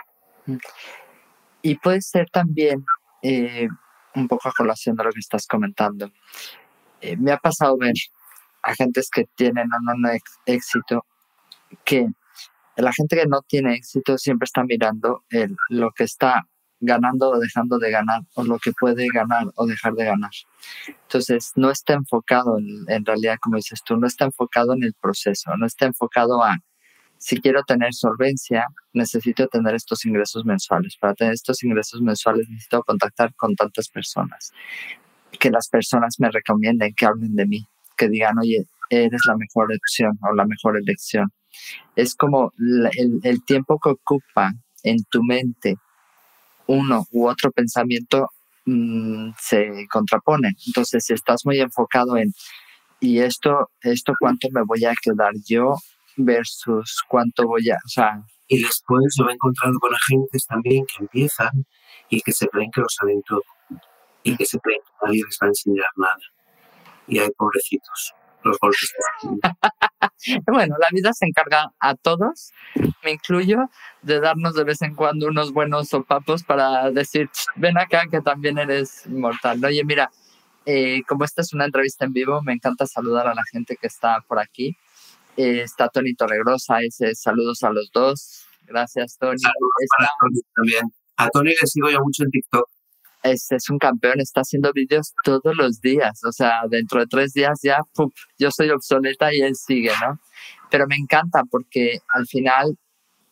[1.62, 2.84] Y puede ser también
[3.22, 3.68] eh,
[4.14, 6.10] un poco a colación de lo que estás comentando.
[7.00, 7.94] Eh, me ha pasado ver
[8.62, 10.10] agentes que tienen o no
[10.46, 11.04] éxito,
[11.84, 12.08] que
[12.76, 16.46] la gente que no tiene éxito siempre está mirando el, lo que está
[16.80, 20.30] ganando o dejando de ganar, o lo que puede ganar o dejar de ganar.
[20.86, 24.94] Entonces, no está enfocado en, en realidad, como dices tú, no está enfocado en el
[24.94, 26.58] proceso, no está enfocado a
[27.24, 30.94] si quiero tener solvencia, necesito tener estos ingresos mensuales.
[31.00, 34.52] Para tener estos ingresos mensuales necesito contactar con tantas personas.
[35.40, 39.72] Que las personas me recomienden, que hablen de mí, que digan, oye, eres la mejor
[39.74, 41.32] opción o la mejor elección.
[41.96, 45.76] Es como el, el tiempo que ocupa en tu mente
[46.66, 48.28] uno u otro pensamiento
[48.66, 50.52] mm, se contrapone.
[50.66, 52.34] Entonces, si estás muy enfocado en,
[53.00, 55.76] ¿y esto, esto cuánto me voy a quedar yo
[56.16, 58.22] versus cuánto voy a, o sea...
[58.46, 61.64] Y después yo me he encontrado con agentes también que empiezan
[62.10, 63.42] y que se creen que lo saben todo
[64.24, 66.18] y que se creen que nadie les va a enseñar nada.
[67.06, 68.92] Y hay pobrecitos, los golpes.
[70.46, 72.52] bueno, la vida se encarga a todos,
[73.04, 73.68] me incluyo,
[74.02, 78.58] de darnos de vez en cuando unos buenos sopapos para decir, ven acá que también
[78.58, 79.62] eres mortal.
[79.64, 80.10] Oye, mira,
[80.64, 83.86] eh, como esta es una entrevista en vivo, me encanta saludar a la gente que
[83.86, 84.76] está por aquí.
[85.36, 88.46] Eh, está Tony Torregrosa, ese, saludos a los dos.
[88.62, 89.38] Gracias, Tony.
[89.38, 90.84] Saludos Tony también.
[91.16, 92.68] A Tony le sigo yo mucho en TikTok
[93.24, 97.32] es, es, un campeón, está haciendo vídeos todos los días, o sea, dentro de tres
[97.32, 97.78] días ya,
[98.38, 100.20] yo soy obsoleta y él sigue, ¿no?
[100.70, 102.76] Pero me encanta porque al final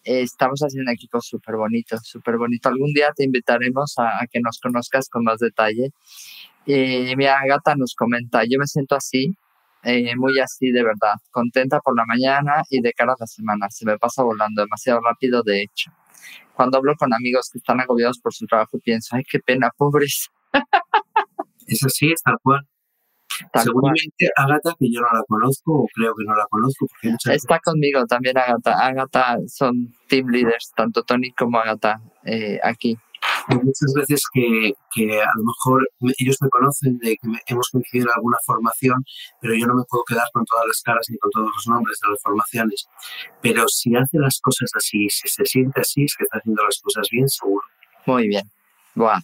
[0.04, 2.68] eh, estamos haciendo un equipo súper bonito, súper bonito.
[2.68, 5.90] Algún día te invitaremos a, que nos conozcas con más detalle.
[6.64, 9.34] Y mi Agata nos comenta, yo me siento así,
[9.82, 13.68] eh, muy así de verdad, contenta por la mañana y de cara a la semana.
[13.70, 15.90] Se me pasa volando demasiado rápido, de hecho.
[16.54, 20.30] Cuando hablo con amigos que están agobiados por su trabajo, pienso, ay, qué pena, pobres.
[21.66, 22.60] Es así, es tal cual.
[23.54, 26.86] Seguramente Agata, que yo no la conozco, o creo que no la conozco.
[26.86, 28.84] Porque Está conmigo también Agata.
[28.84, 32.98] Agata son team leaders, tanto Tony como Agata eh, aquí
[33.48, 38.16] muchas veces que, que, a lo mejor ellos me conocen de que hemos coincidido en
[38.16, 39.04] alguna formación,
[39.40, 41.98] pero yo no me puedo quedar con todas las caras ni con todos los nombres
[42.02, 42.88] de las formaciones.
[43.40, 46.80] Pero si hace las cosas así, si se siente así, es que está haciendo las
[46.80, 47.64] cosas bien, seguro.
[48.06, 48.50] Muy bien.
[48.94, 49.20] Buah.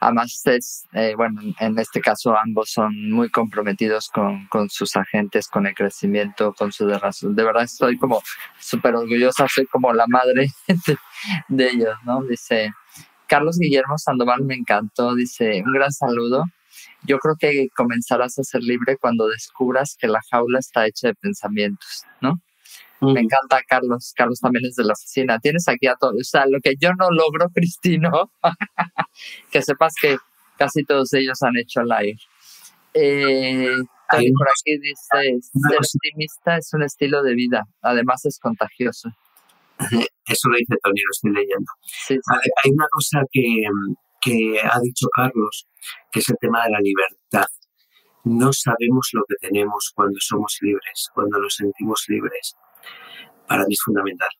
[0.00, 5.48] Además, es, eh, bueno, en este caso ambos son muy comprometidos con, con sus agentes,
[5.48, 7.34] con el crecimiento, con su de razón.
[7.34, 8.20] De verdad estoy como
[8.58, 10.96] súper orgullosa, soy como la madre de,
[11.48, 12.22] de ellos, ¿no?
[12.24, 12.72] Dice,
[13.32, 16.44] Carlos Guillermo Sandoval me encantó, dice, un gran saludo.
[17.04, 21.14] Yo creo que comenzarás a ser libre cuando descubras que la jaula está hecha de
[21.14, 22.42] pensamientos, ¿no?
[23.00, 24.12] Me encanta Carlos.
[24.14, 25.38] Carlos también es de la oficina.
[25.38, 26.14] Tienes aquí a todos.
[26.20, 28.30] O sea, lo que yo no logro, Cristino,
[29.50, 30.18] que sepas que
[30.58, 32.18] casi todos ellos han hecho live.
[32.92, 33.76] Eh,
[34.10, 37.64] por aquí dice, ser optimista es un estilo de vida.
[37.80, 39.08] Además es contagioso.
[39.78, 41.72] Eso lo dice Tony, lo estoy leyendo.
[42.64, 43.64] Hay una cosa que,
[44.20, 45.66] que ha dicho Carlos,
[46.10, 47.46] que es el tema de la libertad.
[48.24, 52.54] No sabemos lo que tenemos cuando somos libres, cuando nos sentimos libres.
[53.48, 54.30] Para mí es fundamental.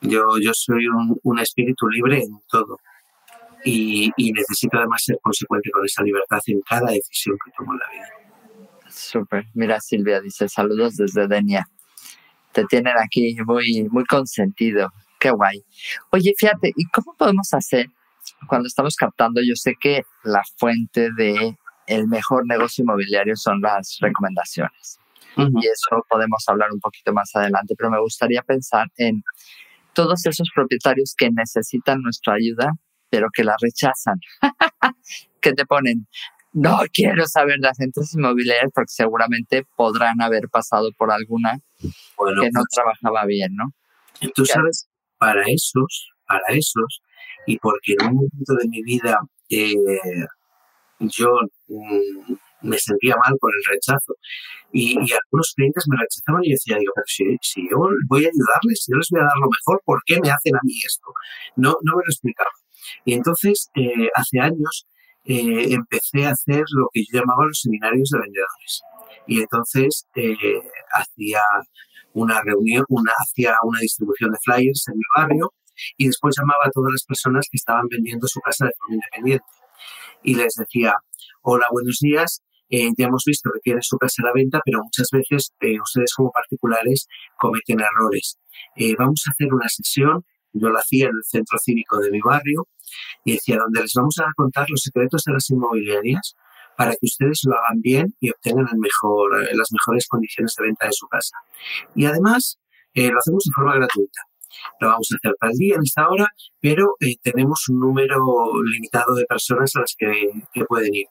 [0.00, 2.78] Yo, yo soy un, un espíritu libre en todo
[3.64, 7.78] y, y, necesito además ser consecuente con esa libertad en cada decisión que tomo en
[7.78, 8.08] la vida.
[8.88, 9.44] Súper.
[9.52, 11.68] Mira, Silvia dice saludos desde Denia
[12.52, 14.92] te tienen aquí muy, muy consentido.
[15.18, 15.62] Qué guay.
[16.10, 17.86] Oye, fíjate, ¿y cómo podemos hacer
[18.46, 19.40] cuando estamos captando?
[19.42, 24.98] Yo sé que la fuente de el mejor negocio inmobiliario son las recomendaciones.
[25.36, 29.22] Y eso podemos hablar un poquito más adelante, pero me gustaría pensar en
[29.94, 32.72] todos esos propietarios que necesitan nuestra ayuda,
[33.08, 34.18] pero que la rechazan,
[35.40, 36.06] que te ponen,
[36.52, 42.60] no quiero saber de agentes inmobiliarios porque seguramente podrán haber pasado por alguna que no
[42.60, 43.72] pues trabajaba bien, ¿no?
[44.34, 47.02] Tú sabes, para esos, para esos,
[47.46, 49.74] y porque en un momento de mi vida eh,
[51.00, 51.30] yo
[51.68, 54.14] mm, me sentía mal por el rechazo
[54.72, 58.84] y, algunos clientes me rechazaban y decía, digo, pero si, si, yo voy a ayudarles,
[58.84, 61.12] si yo les voy a dar lo mejor, ¿por qué me hacen a mí esto?
[61.56, 62.50] No, no me lo explicaba.
[63.04, 64.86] Y entonces, eh, hace años,
[65.24, 68.82] eh, empecé a hacer lo que yo llamaba los seminarios de vendedores.
[69.26, 70.34] Y entonces eh,
[70.92, 71.40] hacía
[72.12, 75.52] una reunión, una, hacía una distribución de flyers en mi barrio
[75.96, 79.44] y después llamaba a todas las personas que estaban vendiendo su casa de forma independiente.
[80.22, 80.94] Y les decía,
[81.42, 84.82] hola, buenos días, eh, ya hemos visto que tiene su casa a la venta, pero
[84.82, 85.52] muchas veces
[85.82, 87.06] ustedes como particulares
[87.36, 88.38] cometen errores.
[88.98, 92.68] vamos a hacer una sesión, yo la hacía en el centro cívico de mi barrio,
[93.24, 96.34] y decía, donde les vamos a contar los secretos de las inmobiliarias
[96.76, 100.86] para que ustedes lo hagan bien y obtengan el eh, las mejores condiciones de venta
[100.86, 101.36] de su casa.
[101.94, 102.58] Y además,
[102.94, 104.22] eh, lo hacemos de forma gratuita.
[104.80, 106.28] Lo vamos a hacer tal día, en esta hora,
[106.60, 108.18] pero eh, tenemos un número
[108.64, 111.06] limitado de personas a las que, pueden ir.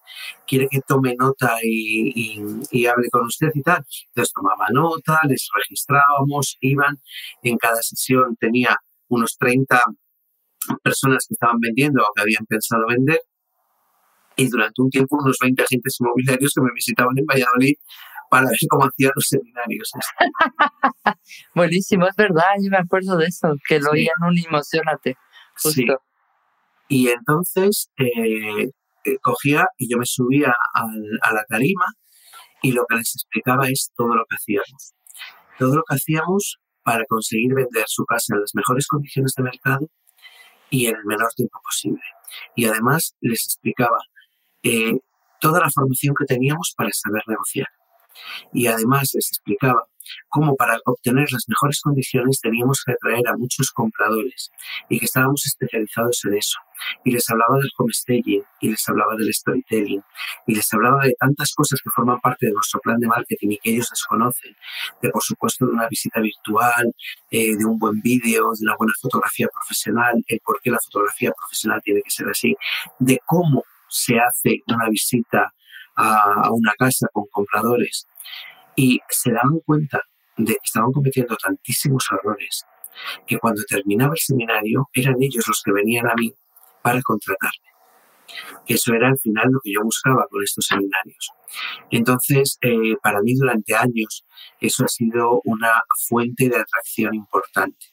[0.47, 3.85] ¿Quiere que tome nota y, y, hable con usted y tal?
[4.07, 6.99] Entonces tomaba nota, les registrábamos, iban.
[7.43, 8.77] En cada sesión tenía
[9.09, 9.83] unos 30
[10.83, 13.19] personas que estaban vendiendo o que habían pensado vender
[14.35, 17.75] y durante un tiempo unos 20 agentes inmobiliarios que me visitaban en Valladolid
[18.29, 19.91] para ver cómo hacían los seminarios.
[21.55, 25.17] Buenísimo, es verdad, yo me acuerdo de eso, que lo oían un emocionate.
[25.57, 25.85] Sí.
[26.87, 28.69] Y entonces eh,
[29.03, 31.85] eh, cogía y yo me subía a la tarima
[32.61, 34.93] y lo que les explicaba es todo lo que hacíamos.
[35.57, 39.89] Todo lo que hacíamos para conseguir vender su casa en las mejores condiciones de mercado
[40.69, 42.01] y en el menor tiempo posible.
[42.55, 43.99] Y además les explicaba
[44.63, 44.99] eh,
[45.39, 47.67] toda la formación que teníamos para saber negociar.
[48.53, 49.87] Y además les explicaba
[50.27, 54.51] cómo para obtener las mejores condiciones teníamos que atraer a muchos compradores
[54.89, 56.59] y que estábamos especializados en eso.
[57.03, 60.01] Y les hablaba del homestaging, y les hablaba del storytelling,
[60.47, 63.57] y les hablaba de tantas cosas que forman parte de nuestro plan de marketing y
[63.57, 64.55] que ellos desconocen.
[65.01, 66.93] De, por supuesto, de una visita virtual,
[67.31, 71.31] eh, de un buen vídeo, de una buena fotografía profesional, el por qué la fotografía
[71.31, 72.55] profesional tiene que ser así,
[72.99, 75.53] de cómo se hace una visita
[75.95, 78.07] a, una casa con compradores
[78.79, 80.01] y se daban cuenta
[80.37, 82.63] de que estaban cometiendo tantísimos errores
[83.27, 86.33] que cuando terminaba el seminario eran ellos los que venían a mí
[86.81, 87.67] para contratarme.
[88.67, 91.29] Eso era al final lo que yo buscaba con estos seminarios.
[91.91, 94.25] Entonces, eh, para mí durante años
[94.61, 97.85] eso ha sido una fuente de atracción importante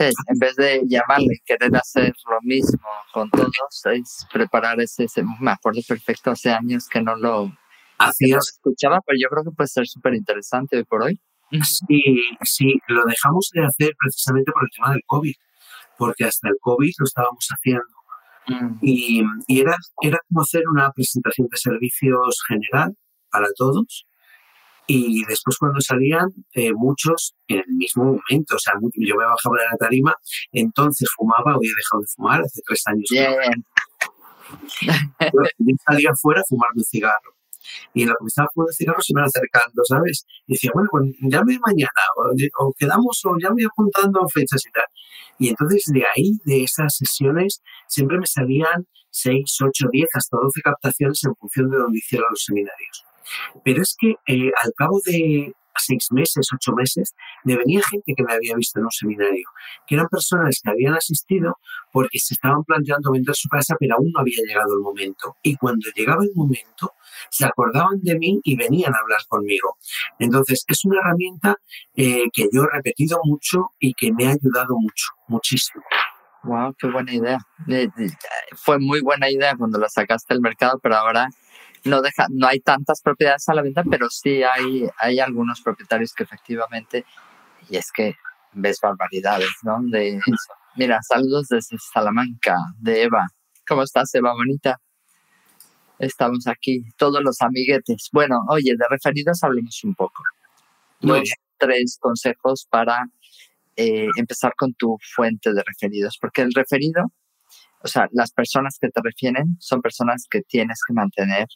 [0.00, 5.06] en vez de llamarle querer hacer lo mismo con todos, es preparar ese,
[5.40, 7.52] me acuerdo perfecto, hace años que no lo,
[8.08, 11.20] escuchaba, pero yo creo que puede ser súper interesante hoy por hoy.
[11.50, 12.02] Sí,
[12.42, 15.34] sí, lo dejamos de hacer precisamente por el tema del COVID,
[15.98, 17.84] porque hasta el COVID lo estábamos haciendo.
[18.46, 18.78] Mm.
[18.82, 22.94] Y, y, era, era como hacer una presentación de servicios general
[23.30, 24.06] para todos,
[24.92, 29.56] y después cuando salían, eh, muchos en el mismo momento, o sea, yo me bajaba
[29.58, 30.16] de la tarima,
[30.50, 33.06] entonces fumaba, hoy he dejado de fumar hace tres años.
[34.88, 37.36] Yo salía afuera a fumarme un cigarro.
[37.94, 40.26] Y en lo que me estaba fumando cigarro se iban acercando, ¿sabes?
[40.46, 42.02] Y decía, bueno, pues llame mañana,
[42.58, 44.84] o, quedamos, o ya voy apuntando fechas y tal.
[45.38, 50.60] Y entonces de ahí, de esas sesiones, siempre me salían seis, ocho, diez, hasta doce
[50.62, 53.04] captaciones en función de donde hiciera los seminarios.
[53.64, 57.14] Pero es que eh, al cabo de seis meses, ocho meses,
[57.44, 59.48] me venía gente que me había visto en un seminario,
[59.86, 61.58] que eran personas que habían asistido
[61.92, 65.36] porque se estaban planteando vender su casa, pero aún no había llegado el momento.
[65.42, 66.92] Y cuando llegaba el momento,
[67.30, 69.76] se acordaban de mí y venían a hablar conmigo.
[70.18, 71.56] Entonces, es una herramienta
[71.94, 75.82] eh, que yo he repetido mucho y que me ha ayudado mucho, muchísimo.
[76.42, 77.38] Wow, qué buena idea.
[78.54, 81.28] Fue muy buena idea cuando la sacaste al mercado, pero ahora
[81.84, 86.12] no, deja, no hay tantas propiedades a la venta, pero sí hay, hay algunos propietarios
[86.12, 87.04] que efectivamente,
[87.68, 88.14] y es que
[88.52, 89.78] ves barbaridades, ¿no?
[89.82, 90.54] De eso.
[90.76, 93.26] Mira, saludos desde Salamanca, de Eva.
[93.66, 94.78] ¿Cómo estás, Eva, bonita?
[95.98, 98.08] Estamos aquí, todos los amiguetes.
[98.12, 100.22] Bueno, oye, de referidos hablemos un poco.
[101.00, 103.04] Dos, tres consejos para
[103.76, 107.12] eh, empezar con tu fuente de referidos, porque el referido,
[107.82, 111.46] o sea, las personas que te refieren son personas que tienes que mantener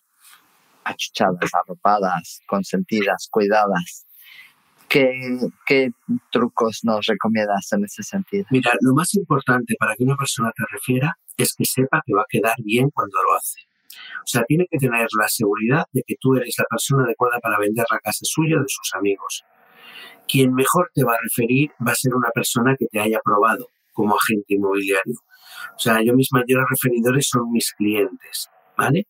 [0.85, 4.07] achuchadas, arropadas, consentidas, cuidadas.
[4.88, 5.90] ¿Qué, ¿Qué,
[6.31, 8.44] trucos nos recomiendas en ese sentido?
[8.51, 12.23] Mira, lo más importante para que una persona te refiera es que sepa que va
[12.23, 13.61] a quedar bien cuando lo hace.
[14.18, 17.59] O sea, tiene que tener la seguridad de que tú eres la persona adecuada para
[17.59, 19.44] vender la casa suya de sus amigos.
[20.27, 23.68] Quien mejor te va a referir va a ser una persona que te haya probado
[23.92, 25.14] como agente inmobiliario.
[25.77, 29.07] O sea, yo mis mayores referidores son mis clientes, ¿vale?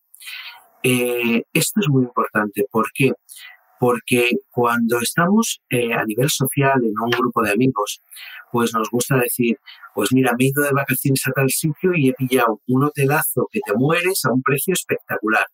[0.87, 2.63] Eh, esto es muy importante.
[2.69, 3.11] ¿Por qué?
[3.79, 8.01] Porque cuando estamos eh, a nivel social en un grupo de amigos,
[8.51, 9.57] pues nos gusta decir,
[9.95, 13.47] pues mira, me he ido de vacaciones a tal sitio y he pillado un hotelazo
[13.51, 15.47] que te mueres a un precio espectacular.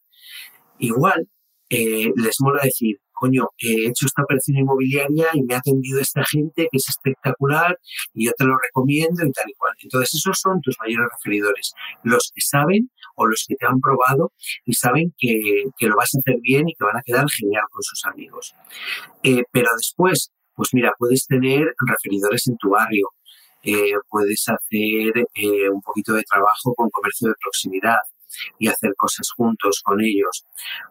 [0.80, 1.30] Igual
[1.70, 6.24] eh, les mola decir, coño, he hecho esta operación inmobiliaria y me ha atendido esta
[6.26, 7.78] gente que es espectacular
[8.16, 9.76] y yo te lo recomiendo y tal y cual.
[9.80, 14.34] Entonces, esos son tus mayores referidores, los que saben o los que te han probado
[14.66, 17.84] y saben que, lo vas a hacer bien y que van a quedar genial con
[17.84, 18.56] sus amigos.
[19.22, 23.08] Eh, pero después, pues mira, puedes tener referidores en tu barrio,
[23.62, 28.00] eh, puedes hacer eh, un poquito de trabajo con comercio de proximidad,
[28.60, 30.46] y hacer cosas juntos con ellos.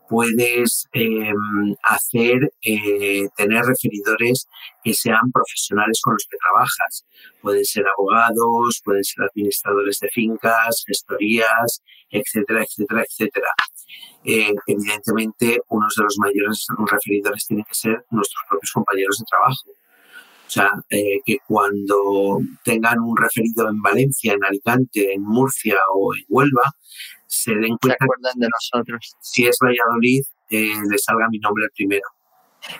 [0.09, 4.49] Puedes em, hacer, eh, tener referidores
[4.83, 7.07] que sean profesionales con los que trabajas.
[7.41, 13.49] Pueden ser abogados, pueden ser administradores de fincas, gestorías, etcétera, etcétera, etcétera.
[14.25, 19.71] Eh, evidentemente, unos de los mayores referidores tienen que ser nuestros propios compañeros de trabajo.
[20.51, 26.13] O sea, eh, que cuando tengan un referido en Valencia, en Alicante, en Murcia o
[26.13, 26.75] en Huelva,
[27.29, 29.15] se den cuenta de nosotros.
[29.21, 32.03] Si es Valladolid, eh, le salga mi nombre primero.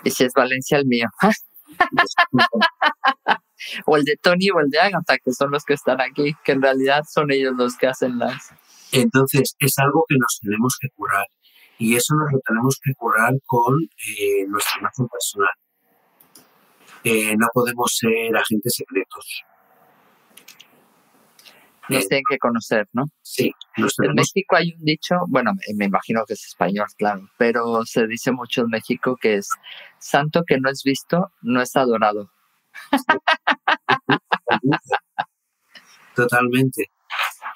[0.03, 1.07] Y si es Valencia, el mío.
[3.85, 6.51] o el de Tony o el de Agatha, que son los que están aquí, que
[6.51, 8.49] en realidad son ellos los que hacen las.
[8.91, 11.25] Entonces, es algo que nos tenemos que curar.
[11.77, 15.60] Y eso nos lo tenemos que curar con eh, nuestra imagen personal.
[17.03, 19.43] Eh, no podemos ser agentes secretos.
[21.89, 23.05] Nos tienen que conocer, ¿no?
[23.21, 23.51] Sí.
[23.75, 28.31] En México hay un dicho, bueno, me imagino que es español, claro, pero se dice
[28.31, 29.49] mucho en México que es
[29.99, 32.31] santo que no es visto, no es adorado.
[36.15, 36.91] Totalmente.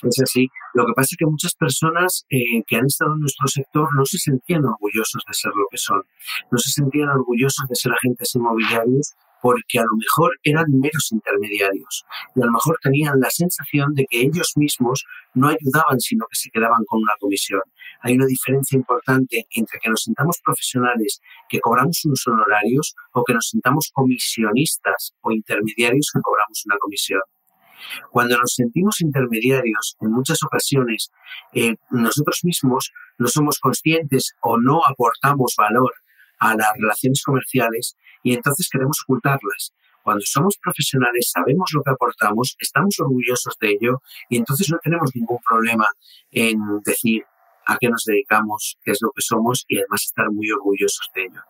[0.02, 0.50] Es así.
[0.74, 4.06] Lo que pasa es que muchas personas eh, que han estado en nuestro sector no
[4.06, 6.04] se sentían orgullosos de ser lo que son.
[6.52, 9.16] No se sentían orgullosos de ser agentes inmobiliarios
[9.46, 12.04] porque a lo mejor eran meros intermediarios
[12.36, 16.36] y a lo mejor tenían la sensación de que ellos mismos no ayudaban, sino que
[16.36, 17.62] se quedaban con una comisión.
[18.02, 23.36] Hay una diferencia importante entre que nos sintamos profesionales que cobramos unos honorarios o que
[23.36, 27.22] nos sintamos comisionistas o intermediarios que cobramos una comisión.
[28.10, 31.12] Cuando nos sentimos intermediarios, en muchas ocasiones
[31.54, 35.93] eh, nosotros mismos no somos conscientes o no aportamos valor
[36.40, 39.74] a las relaciones comerciales y entonces queremos ocultarlas.
[40.04, 45.10] Cuando somos profesionales, sabemos lo que aportamos, estamos orgullosos de ello y entonces no tenemos
[45.16, 45.88] ningún problema
[46.32, 47.24] en decir
[47.66, 51.24] a qué nos dedicamos, qué es lo que somos y además estar muy orgullosos de
[51.24, 51.42] ello.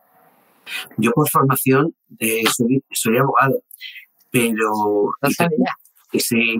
[0.97, 2.43] Yo por formación eh,
[2.91, 3.61] soy, abogado,
[4.31, 4.71] pero...
[6.11, 6.19] y,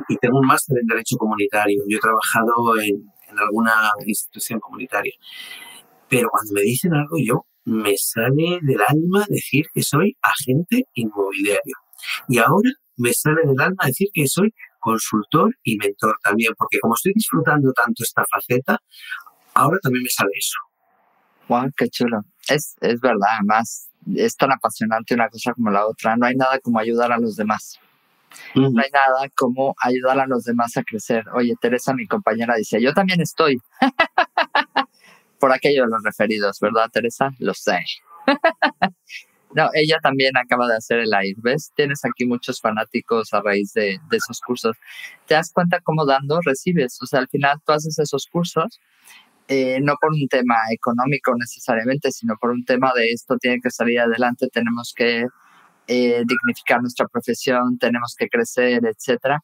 [0.10, 1.82] y, tengo un máster en Derecho Comunitario.
[1.88, 5.14] Yo he trabajado en, en alguna institución comunitaria.
[6.10, 11.76] Pero cuando me dicen algo, yo me sale del alma decir que soy agente inmobiliario.
[12.30, 16.94] Y ahora me sale del alma decir que soy consultor y mentor también, porque como
[16.94, 18.80] estoy disfrutando tanto esta faceta,
[19.56, 20.58] ahora también me sale eso.
[21.48, 22.22] Wow, qué chulo.
[22.48, 26.16] Es, es verdad, además es tan apasionante una cosa como la otra.
[26.16, 27.80] No hay nada como ayudar a los demás.
[28.54, 31.24] No hay nada como ayudar a los demás a crecer.
[31.34, 33.58] Oye, Teresa, mi compañera, dice, yo también estoy.
[35.46, 37.30] por aquello de los referidos, ¿verdad, Teresa?
[37.38, 37.78] Lo sé.
[39.54, 41.72] no, ella también acaba de hacer el AIR, ¿ves?
[41.76, 44.76] Tienes aquí muchos fanáticos a raíz de, esos cursos.
[45.28, 46.98] ¿Te das cuenta cómo dando recibes?
[47.00, 48.80] O sea, al final tú haces esos cursos
[49.48, 53.70] eh, no por un tema económico necesariamente, sino por un tema de esto tiene que
[53.70, 55.28] salir adelante, tenemos que
[55.86, 59.44] eh, dignificar nuestra profesión, tenemos que crecer, etcétera.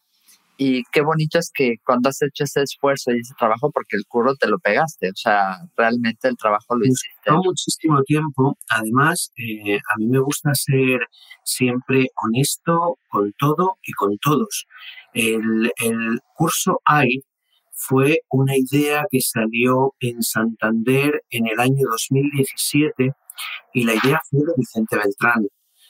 [0.64, 4.06] Y qué bonito es que cuando has hecho ese esfuerzo y ese trabajo, porque el
[4.08, 7.32] curro te lo pegaste, o sea, realmente el trabajo lo hiciste.
[7.32, 8.56] muchísimo tiempo.
[8.70, 11.00] Además, eh, a mí me gusta ser
[11.44, 14.68] siempre honesto con todo y con todos.
[15.16, 17.24] El, el curso AI
[17.72, 23.14] fue una idea que salió en Santander en el año 2017
[23.74, 25.48] y la idea fue de Vicente Beltrán,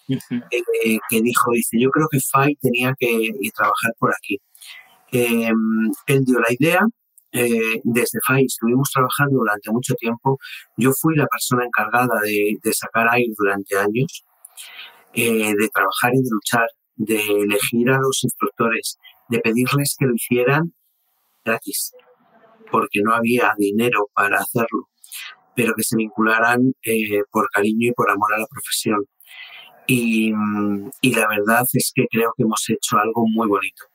[0.10, 4.40] eh, que dijo, dice, yo creo que FAI tenía que trabajar por aquí.
[5.12, 5.52] Eh,
[6.08, 6.80] él dio la idea,
[7.34, 10.40] eh, desde FAI estuvimos trabajando durante mucho tiempo.
[10.78, 14.26] Yo fui la persona encargada de, sacar AIR durante años,
[15.14, 18.98] eh, de trabajar y de luchar, de elegir a los instructores,
[19.30, 20.74] de pedirles que lo hicieran
[21.44, 21.94] gratis,
[22.72, 24.90] porque no había dinero para hacerlo,
[25.56, 26.74] pero que se vincularan
[27.32, 29.06] por cariño y por amor a la profesión.
[29.88, 33.92] Y la verdad es que creo que hemos hecho algo muy bonito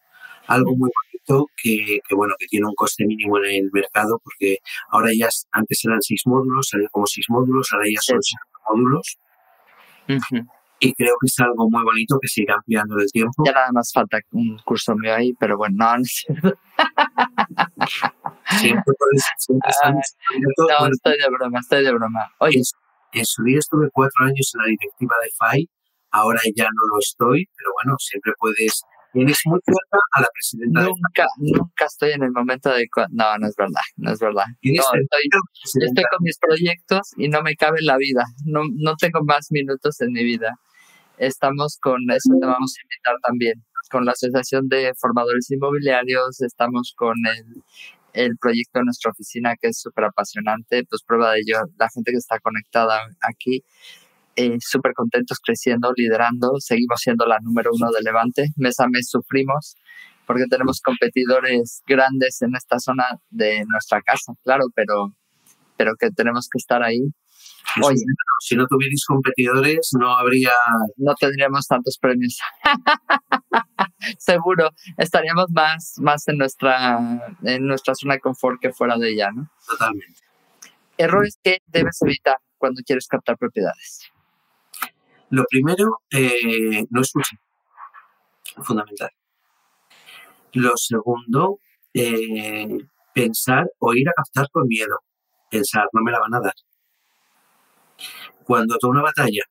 [0.47, 4.59] algo muy bonito que, bueno, que tiene un coste mínimo en el mercado porque
[4.91, 9.19] ahora ya, antes eran seis módulos, salían como seis módulos, ahora ya son seis módulos.
[10.79, 13.45] Y creo que es algo muy bonito que sigue ampliando el tiempo.
[13.47, 16.59] Ya nada más falta un curso mío ahí, pero bueno, no, no es cierto.
[18.61, 18.95] siempre,
[19.39, 19.93] siempre ah,
[20.81, 22.31] No, estoy de broma, estoy de broma.
[22.39, 22.61] Oye.
[23.13, 25.71] En, su día estuve cuatro años en la directiva de FAI,
[26.11, 28.83] ahora ya no lo estoy, pero bueno, siempre puedes
[29.17, 30.83] Tienes muy cerca a la presidenta.
[30.83, 32.87] Nunca, nunca estoy en el momento de...
[33.13, 34.45] No, no es verdad, no es verdad.
[34.61, 38.25] estoy, con mis proyectos y no me cabe la vida.
[38.45, 40.59] No, no tengo más minutos en mi vida.
[41.17, 46.93] Estamos con, eso te vamos a invitar también, con la Asociación de Formadores Inmobiliarios, estamos
[46.95, 47.63] con el,
[48.13, 52.11] el proyecto de nuestra oficina que es súper apasionante, pues prueba de ello, la gente
[52.11, 53.65] que está conectada aquí
[54.37, 56.53] eh, súper contentos creciendo, liderando.
[56.59, 58.49] Seguimos siendo la número uno de Levante.
[58.57, 59.75] Mes a mes sufrimos
[60.27, 65.15] porque tenemos competidores grandes en esta zona de nuestra casa, claro, pero,
[65.77, 67.01] pero que tenemos que estar ahí.
[67.83, 68.03] Oye,
[68.41, 70.53] si no tuvierais competidores, no habría.
[70.97, 72.39] No tendríamos tantos premios.
[74.19, 76.99] Seguro, estaríamos más, más en, nuestra,
[77.43, 79.51] en nuestra zona de confort que fuera de ella, ¿no?
[79.67, 80.21] Totalmente.
[80.97, 84.11] Errores que debes evitar cuando quieres captar propiedades?
[85.31, 87.39] Lo primero, eh, no escuchar.
[88.63, 89.11] Fundamental.
[90.53, 91.59] Lo segundo,
[91.93, 92.79] eh,
[93.13, 95.01] pensar o ir a captar con miedo.
[95.51, 96.55] Pensar, no me la van a dar.
[98.45, 99.43] Cuando tú una batalla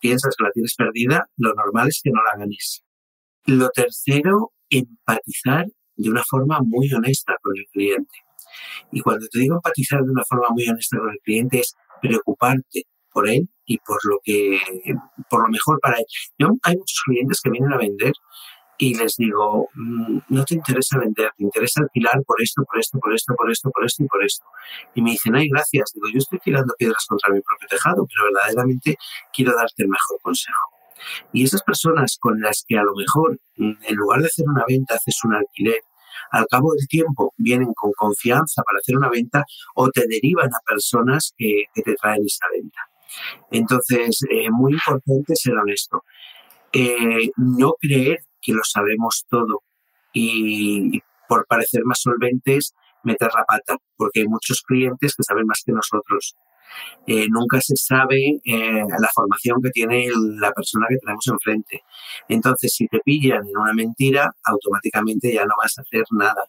[0.00, 2.82] piensas que la tienes perdida, lo normal es que no la ganes.
[3.46, 5.66] Lo tercero, empatizar
[5.96, 8.18] de una forma muy honesta con el cliente.
[8.92, 12.84] Y cuando te digo empatizar de una forma muy honesta con el cliente es preocuparte
[13.18, 14.60] por él y por lo que
[15.28, 16.04] por lo mejor para él.
[16.38, 18.12] Yo, hay muchos clientes que vienen a vender
[18.78, 23.00] y les digo, mm, no te interesa vender, te interesa alquilar por esto, por esto,
[23.00, 24.46] por esto, por esto, por esto y por esto.
[24.94, 25.90] Y me dicen, ay, gracias.
[25.94, 28.96] Digo, yo estoy tirando piedras contra mi propio tejado, pero verdaderamente
[29.34, 30.70] quiero darte el mejor consejo.
[31.32, 34.64] Y esas personas con las que a lo mejor, mm, en lugar de hacer una
[34.68, 35.80] venta, haces un alquiler,
[36.30, 39.44] al cabo del tiempo vienen con confianza para hacer una venta
[39.74, 42.87] o te derivan a personas que, te traen esa venta.
[43.50, 46.04] Entonces, eh, muy importante ser honesto.
[46.72, 49.62] Eh, no creer que lo sabemos todo
[50.12, 55.62] y, por parecer más solventes meter la pata, porque hay muchos clientes que saben más
[55.64, 56.36] que nosotros.
[57.06, 61.82] Eh, nunca se sabe eh, la formación que tiene la persona que tenemos enfrente.
[62.28, 66.46] Entonces, si te pillan en una mentira, automáticamente ya no vas a hacer nada.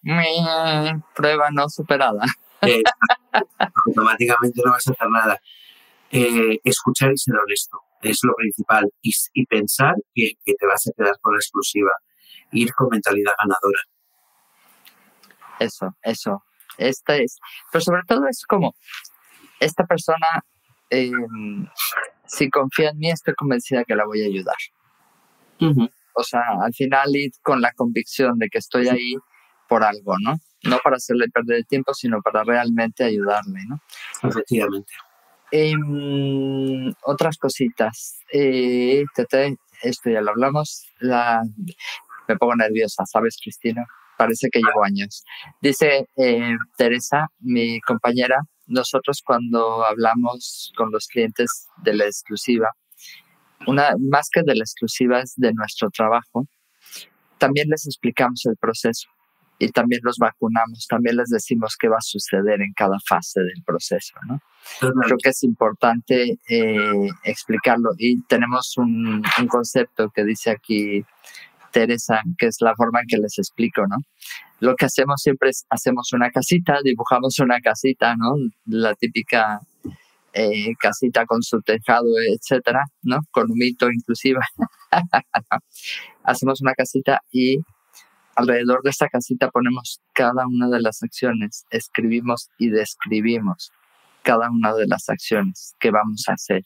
[1.16, 2.26] prueba no superada.
[2.62, 2.84] Eh,
[3.86, 5.42] automáticamente no vas a hacer nada.
[6.12, 8.86] Escuchar y ser honesto es lo principal.
[9.02, 11.92] Y, pensar que, que, te vas a quedar con la exclusiva.
[12.52, 13.80] Ir con mentalidad ganadora.
[15.60, 16.44] Eso, eso.
[16.78, 17.38] Esta es.
[17.72, 18.74] Pero sobre todo es como
[19.60, 20.44] esta persona,
[20.90, 21.68] em,
[22.26, 24.56] si confía en mí, estoy convencida que la voy a ayudar.
[26.14, 29.16] O sea, al final ir con la convicción de que estoy ahí
[29.68, 30.38] por algo, ¿no?
[30.64, 33.82] No para hacerle perder el tiempo, sino para realmente ayudarme, ¿no?
[34.24, 34.94] Efectivamente.
[35.52, 38.20] Em, otras cositas.
[38.32, 39.04] Eh,
[39.82, 40.86] esto ya lo hablamos.
[41.00, 41.42] La,
[42.28, 43.86] me pongo nerviosa, ¿sabes, Cristina?
[44.18, 45.24] Parece que llevo años.
[45.62, 48.38] Dice eh, Teresa, mi compañera,
[48.68, 52.70] nosotros cuando hablamos con los clientes de la exclusiva,
[53.66, 56.46] una, más que de la exclusiva es de nuestro trabajo,
[57.38, 59.10] también les explicamos el proceso
[59.60, 63.62] y también los vacunamos, también les decimos qué va a suceder en cada fase del
[63.66, 64.16] proceso.
[64.26, 64.40] ¿no?
[64.80, 71.04] Creo que es importante eh, explicarlo y tenemos un, un, concepto que dice aquí
[71.72, 73.98] Teresa, que es la forma en que les explico, ¿no?
[74.62, 78.36] Lo que hacemos siempre es, hacemos una casita, dibujamos una casita, ¿no?
[78.66, 79.60] La típica
[80.34, 83.20] eh, casita con su tejado, etcétera, ¿no?
[83.32, 84.40] Con un mito inclusive.
[86.24, 87.58] hacemos una casita y
[88.40, 93.72] alrededor de esta casita ponemos cada una de las acciones, escribimos y describimos
[94.24, 96.64] cada una de las acciones que vamos a hacer,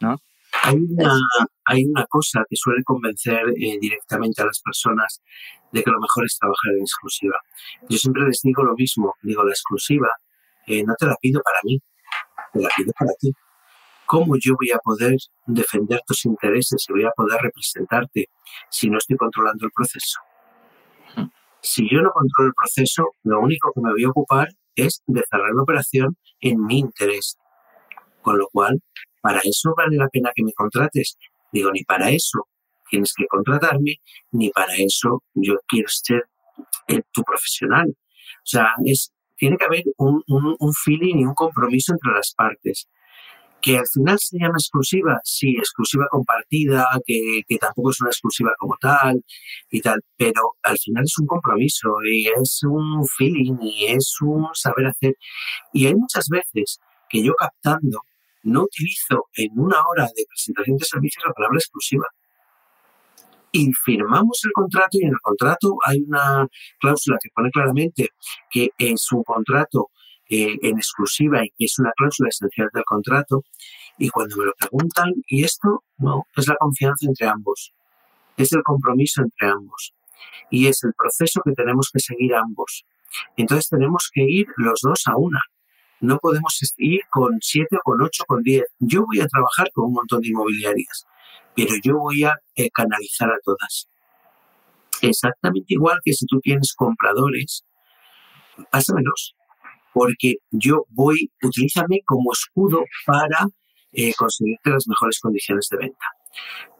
[0.00, 0.16] ¿no?
[0.62, 1.18] Hay una,
[1.64, 5.20] hay una cosa que suele convencer eh, directamente a las personas
[5.72, 7.36] de que lo mejor es trabajar en exclusiva.
[7.88, 10.08] Yo siempre les digo lo mismo, digo, la exclusiva
[10.66, 11.80] eh, no te la pido para mí,
[12.52, 13.32] te la pido para ti.
[14.06, 15.16] ¿Cómo yo voy a poder
[15.46, 18.28] defender tus intereses y voy a poder representarte
[18.70, 20.20] si no estoy controlando el proceso?
[21.64, 25.22] Si yo no controlo el proceso, lo único que me voy a ocupar es de
[25.30, 27.38] cerrar la operación en mi interés.
[28.20, 28.82] Con lo cual,
[29.22, 31.16] para eso vale la pena que me contrates.
[31.52, 32.46] Digo, ni para eso
[32.90, 33.96] tienes que contratarme,
[34.32, 36.24] ni para eso yo quiero ser
[36.88, 37.88] eh, tu profesional.
[37.88, 38.74] O sea,
[39.36, 42.90] tiene que haber un, un, feeling y un compromiso entre las partes.
[43.64, 48.52] Que al final se llama exclusiva, sí, exclusiva compartida, que, que, tampoco es una exclusiva
[48.58, 49.24] como tal
[49.70, 54.48] y tal, pero al final es un compromiso y es un feeling y es un
[54.52, 55.14] saber hacer.
[55.72, 58.02] Y hay muchas veces que yo captando
[58.44, 62.06] no utilizo en una hora de presentación de servicios la palabra exclusiva.
[63.50, 66.46] Y firmamos el contrato y en el contrato hay una
[66.80, 68.10] cláusula que pone claramente
[68.50, 69.90] que es un contrato
[70.30, 73.42] eh, en exclusiva y es una cláusula esencial del contrato.
[73.98, 77.72] Y cuando me lo preguntan, y esto no, es la confianza entre ambos,
[78.36, 79.94] es el compromiso entre ambos
[80.50, 82.84] y es el proceso que tenemos que seguir ambos.
[83.36, 85.40] Entonces tenemos que ir los dos a una.
[86.00, 88.64] No podemos ir con siete, con ocho, con diez.
[88.78, 91.06] Yo voy a trabajar con un montón de inmobiliarias,
[91.54, 93.88] pero yo voy a eh, canalizar a todas.
[95.00, 97.64] Exactamente igual que si tú tienes compradores,
[98.70, 99.34] pásamelos,
[99.94, 103.46] porque yo voy, utilízame como escudo para
[103.92, 106.06] eh, conseguirte las mejores condiciones de venta.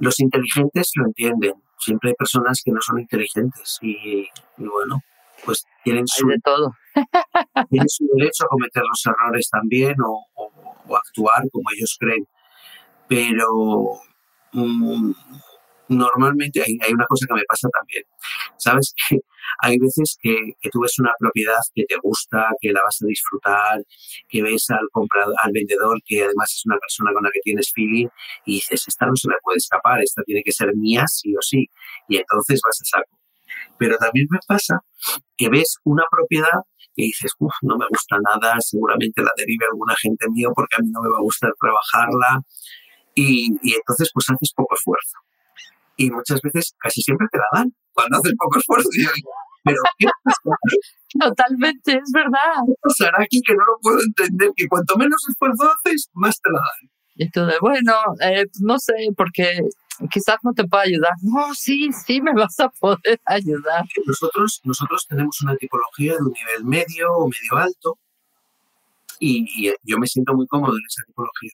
[0.01, 1.55] Los inteligentes lo entienden.
[1.79, 5.01] Siempre hay personas que no son inteligentes y bueno,
[5.45, 6.73] pues tienen su, de todo.
[7.71, 10.27] tienen su derecho a cometer los errores también o,
[10.97, 12.27] actuar como ellos creen.
[13.09, 14.01] Pero
[14.53, 15.12] mm,
[15.89, 18.05] normalmente hay, una cosa que me pasa también.
[18.57, 19.18] Sabes que
[19.61, 23.07] hay veces que, que, tú ves una propiedad que te gusta, que la vas a
[23.07, 23.82] disfrutar,
[24.28, 27.70] que ves al comprador, al vendedor que además es una persona con la que tienes
[27.72, 28.09] feeling
[28.47, 31.43] y dices, esta no se me puede escapar, esta tiene que ser mía sí o
[31.43, 31.66] sí.
[32.09, 33.18] Y entonces vas a saco.
[33.78, 34.80] Pero también me pasa
[35.37, 36.61] que ves una propiedad
[36.97, 40.78] que dices, uff, no me gusta nada, seguramente la derive alguna gente mío porque a
[40.80, 42.43] mí no me va a gustar trabajarla.
[43.16, 45.18] Y, y entonces pues haces poco esfuerzo
[45.97, 48.88] y muchas veces casi siempre te la dan cuando haces poco esfuerzo.
[49.64, 50.07] pero ¿qué
[51.20, 52.59] Totalmente, es verdad.
[52.66, 54.51] ¿Qué pasará aquí que no lo puedo entender?
[54.57, 56.90] Que cuanto menos esfuerzo haces, más te la dan.
[57.16, 59.61] Y tú de, bueno, eh, no sé, porque
[60.11, 61.12] quizás no te pueda ayudar.
[61.22, 63.84] No, sí, sí, me vas a poder ayudar.
[64.05, 67.99] Nosotros, nosotros tenemos una tipología de un nivel medio o medio alto
[69.20, 71.53] y, y yo me siento muy cómodo en esa tipología.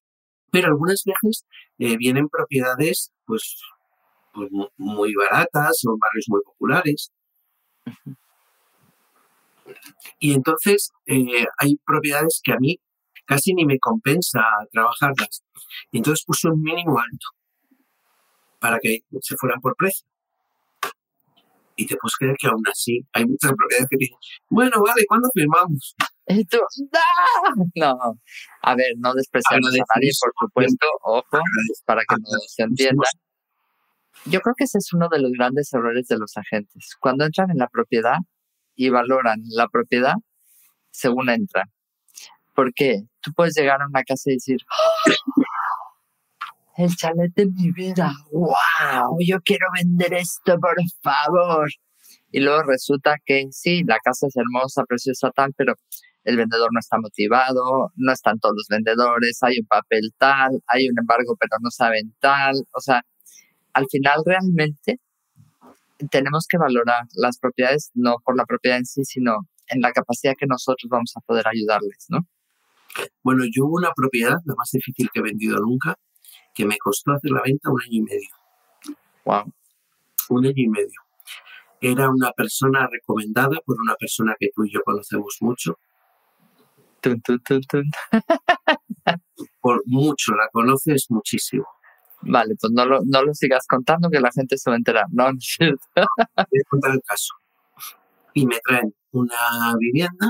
[0.51, 1.45] Pero algunas veces
[1.79, 3.61] eh, vienen propiedades, pues
[4.33, 7.13] pues, muy baratas, son barrios muy populares.
[10.19, 12.79] Y entonces eh, hay propiedades que a mí
[13.27, 14.41] casi ni me compensa
[14.73, 15.43] trabajarlas.
[15.93, 17.27] Y entonces puse un mínimo alto
[18.59, 20.07] para que se fueran por precio.
[21.77, 24.19] Y te puedes creer que aún así hay muchas propiedades que dicen,
[24.51, 25.95] bueno, vale, ¿cuándo firmamos?
[26.33, 26.59] Y tú,
[27.75, 27.99] no.
[28.63, 31.43] A ver, no despreciamos a nadie, por supuesto, ojo,
[31.85, 33.03] para que no se entienda.
[34.27, 36.95] Yo creo que ese es uno de los grandes errores de los agentes.
[37.01, 38.19] Cuando entran en la propiedad
[38.75, 40.15] y valoran la propiedad
[40.91, 41.71] según entran.
[42.55, 44.59] Porque tú puedes llegar a una casa y decir,
[46.77, 51.69] el chalet de mi vida, wow, yo quiero vender esto, por favor.
[52.33, 55.75] Y luego resulta que sí, la casa es hermosa, preciosa, tal, pero
[56.25, 60.89] el vendedor no está motivado, no están todos los vendedores, hay un papel tal, hay
[60.89, 62.55] un embargo, pero no saben tal.
[62.73, 63.03] O sea,
[63.73, 65.01] al final realmente
[66.11, 70.35] tenemos que valorar las propiedades no por la propiedad en sí, sino en la capacidad
[70.39, 72.27] que nosotros vamos a poder ayudarles, ¿no?
[73.23, 75.97] Bueno, yo hubo una propiedad, la más difícil que he vendido nunca,
[76.55, 78.29] que me costó hacer la venta un año y medio.
[79.25, 79.53] Wow.
[80.31, 81.01] Un año y medio.
[81.81, 85.79] Era una persona recomendada por una persona que tú y yo conocemos mucho.
[87.01, 87.85] Tun, tun, tun,
[89.61, 91.67] por mucho, la conoces muchísimo.
[92.23, 95.07] Vale, pues no lo, no lo sigas contando que la gente se va a enterar.
[95.11, 95.81] No, es cierto.
[95.97, 97.35] Voy a contar el caso.
[98.35, 100.29] Y me traen una vivienda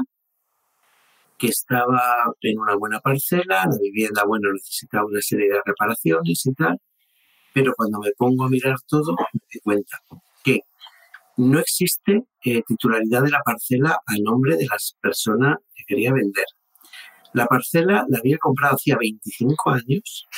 [1.40, 2.02] que estaba
[2.42, 6.78] en una buena parcela, la vivienda, bueno, necesitaba una serie de reparaciones y tal,
[7.54, 9.98] pero cuando me pongo a mirar todo, me doy cuenta
[10.44, 10.60] que
[11.38, 16.44] no existe eh, titularidad de la parcela a nombre de las personas que quería vender.
[17.32, 20.28] La parcela la había comprado hacía 25 años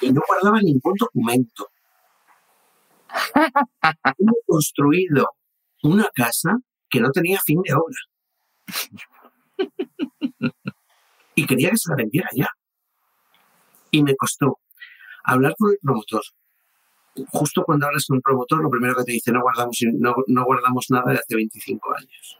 [0.00, 1.68] y no guardaba ningún documento.
[3.80, 5.28] Había construido
[5.82, 6.56] una casa
[6.90, 7.96] que no tenía fin de obra.
[11.34, 12.48] Y quería que se la vendiera ya.
[13.90, 14.58] Y me costó
[15.24, 16.22] hablar con el promotor.
[17.28, 20.44] Justo cuando hablas con el promotor, lo primero que te dice, no guardamos, no, no
[20.44, 22.38] guardamos nada de hace 25 años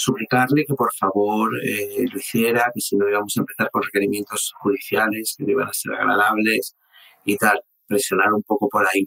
[0.00, 4.52] suplicarle que por favor eh, lo hiciera, que si no íbamos a empezar con requerimientos
[4.60, 6.76] judiciales, que no iban a ser agradables
[7.24, 9.06] y tal, presionar un poco por ahí.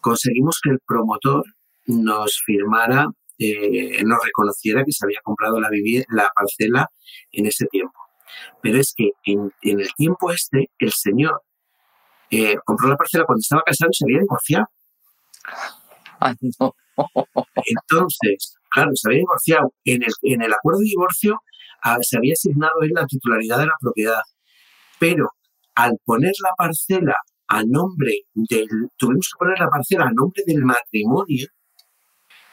[0.00, 1.44] Conseguimos que el promotor
[1.86, 3.06] nos firmara,
[3.38, 5.68] eh, nos reconociera que se había comprado la,
[6.08, 6.88] la parcela
[7.32, 7.98] en ese tiempo.
[8.62, 11.42] Pero es que en, el tiempo este, el señor
[12.30, 14.66] eh, compró la parcela cuando estaba casado y se había divorciado.
[16.20, 16.74] Ay, no.
[17.66, 19.72] Entonces, claro, se había divorciado.
[19.84, 21.40] En el, en el acuerdo de divorcio
[21.82, 24.22] ah, se había asignado él la titularidad de la propiedad.
[24.98, 25.30] Pero
[25.74, 27.14] al poner la parcela
[27.48, 28.68] a nombre del.
[28.96, 31.46] Tuvimos que poner la parcela a nombre del matrimonio.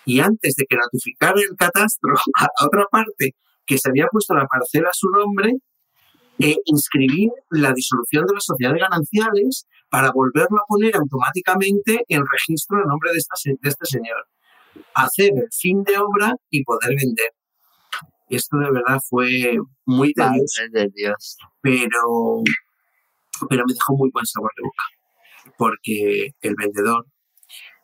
[0.05, 4.47] Y antes de que notificara el catastro a otra parte que se había puesto la
[4.47, 5.53] parcela a su nombre,
[6.41, 12.77] e inscribir la disolución de las sociedades gananciales para volverlo a poner automáticamente en registro
[12.79, 14.25] a nombre de, esta, de este señor.
[14.93, 17.31] Hacer el fin de obra y poder vender.
[18.29, 21.37] Esto de verdad fue muy tedioso, de Dios.
[21.61, 22.43] pero,
[23.49, 27.05] pero me dejó muy buen sabor de boca, porque el vendedor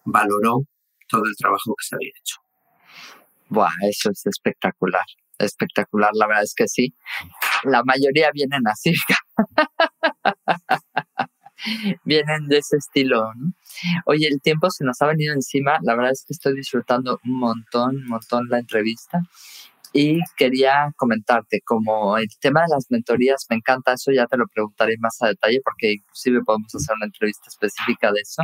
[0.06, 0.62] valoró
[1.10, 2.38] todo el trabajo que se había hecho.
[3.50, 5.06] Buah, eso es espectacular,
[5.38, 6.96] espectacular, la verdad es que sí.
[7.64, 8.94] La mayoría vienen así.
[12.04, 13.54] vienen de ese estilo, ¿no?
[14.06, 17.40] Oye, el tiempo se nos ha venido encima, la verdad es que estoy disfrutando un
[17.40, 19.22] montón, un montón la entrevista.
[19.94, 24.46] Y quería comentarte, como el tema de las mentorías me encanta, eso ya te lo
[24.48, 28.44] preguntaré más a detalle porque inclusive podemos hacer una entrevista específica de eso,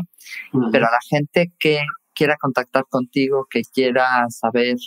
[0.72, 1.82] pero a la gente que
[2.16, 4.78] quiera contactar contigo, que quiera saber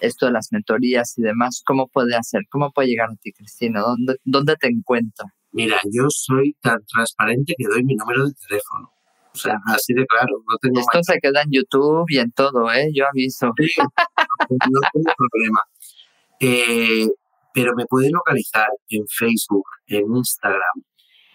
[0.00, 2.42] esto de las mentorías y demás, ¿cómo puede hacer?
[2.50, 3.80] ¿Cómo puede llegar a ti, Cristina?
[3.80, 5.26] ¿Dónde, dónde te encuentra?
[5.52, 8.92] Mira, yo soy tan transparente que doy mi número de teléfono.
[9.34, 12.70] O sea, así de claro, no tengo Esto se queda en YouTube y en todo,
[12.72, 12.90] ¿eh?
[12.92, 13.46] Yo aviso.
[13.46, 13.54] no
[14.92, 15.60] tengo problema.
[16.40, 17.06] Eh,
[17.54, 20.82] pero me pueden localizar en Facebook, en Instagram,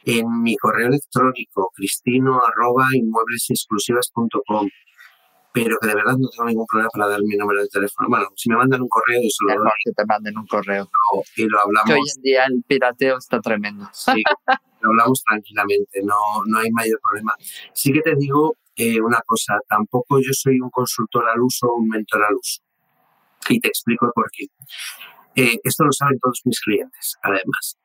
[0.06, 4.68] en mi correo electrónico, cristino arroba inmueblesexclusivas.com
[5.54, 8.10] pero que de verdad no tengo ningún problema para dar mi número de teléfono.
[8.10, 9.72] Bueno, si me mandan un correo, yo se lo doy.
[9.84, 10.90] que te manden un correo.
[11.36, 11.88] y lo hablamos.
[11.88, 13.90] Que hoy en día el pirateo está tremendo.
[13.92, 14.24] Sí,
[14.82, 17.34] lo hablamos tranquilamente, no, no hay mayor problema.
[17.74, 21.80] Sí que te digo eh, una cosa, tampoco yo soy un consultor al uso o
[21.80, 22.62] un mentor al uso.
[23.50, 24.46] Y te explico por qué.
[25.36, 27.78] Eh, esto lo saben todos mis clientes, además.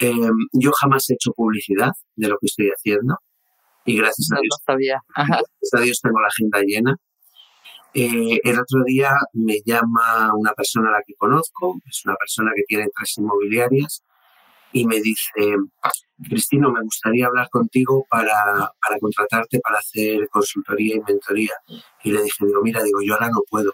[0.00, 3.16] Eh, yo jamás he hecho publicidad de lo que estoy haciendo
[3.84, 4.56] y gracias a Dios.
[5.16, 6.96] Gracias a Dios tengo la agenda llena.
[7.94, 12.50] Eh, el otro día me llama una persona a la que conozco, es una persona
[12.56, 14.02] que tiene tres inmobiliarias,
[14.72, 15.30] y me dice,
[16.28, 21.52] Cristino, me gustaría hablar contigo para, para contratarte para hacer consultoría y mentoría.
[22.02, 23.70] Y le dije, digo, mira, digo, yo ahora no puedo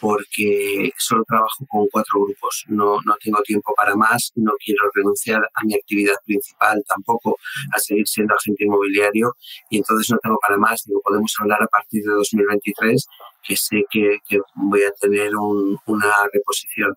[0.00, 5.42] porque solo trabajo con cuatro grupos, no, no tengo tiempo para más, no quiero renunciar
[5.42, 7.36] a mi actividad principal tampoco,
[7.72, 9.34] a seguir siendo agente inmobiliario
[9.68, 13.06] y entonces no tengo para más, digo, podemos hablar a partir de 2023,
[13.42, 16.94] que sé que, que voy a tener una reposición.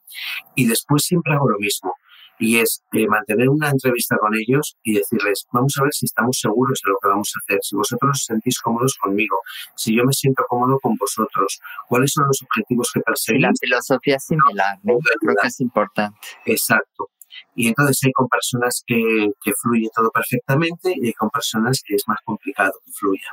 [0.56, 1.93] Y después siempre hago lo mismo,
[2.39, 6.38] y es eh, mantener una entrevista con ellos y decirles, vamos a ver si estamos
[6.39, 9.38] seguros de lo que vamos a hacer, si vosotros os sentís cómodos conmigo,
[9.75, 13.41] si yo me siento cómodo con vosotros, cuáles son los objetivos que perseguís.
[13.41, 14.97] la filosofía es similar, ¿no?
[15.19, 16.17] creo que es importante.
[16.45, 17.09] Exacto.
[17.55, 21.95] Y entonces hay con personas que, que fluye todo perfectamente y hay con personas que
[21.95, 23.29] es más complicado que fluya.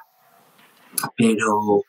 [1.16, 1.82] Pero,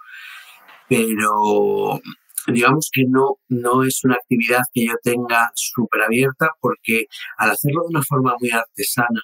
[0.87, 1.99] pero
[2.47, 7.05] digamos que no, no es una actividad que yo tenga súper abierta porque
[7.37, 9.21] al hacerlo de una forma muy artesana,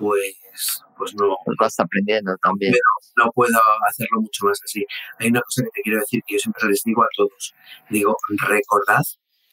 [0.00, 1.36] pues, pues no.
[1.44, 2.72] Pues vas aprendiendo también.
[3.16, 4.84] No, puedo hacerlo mucho más así.
[5.18, 7.54] Hay una cosa que te quiero decir que yo siempre les digo a todos.
[7.90, 8.16] Digo,
[8.48, 9.02] recordad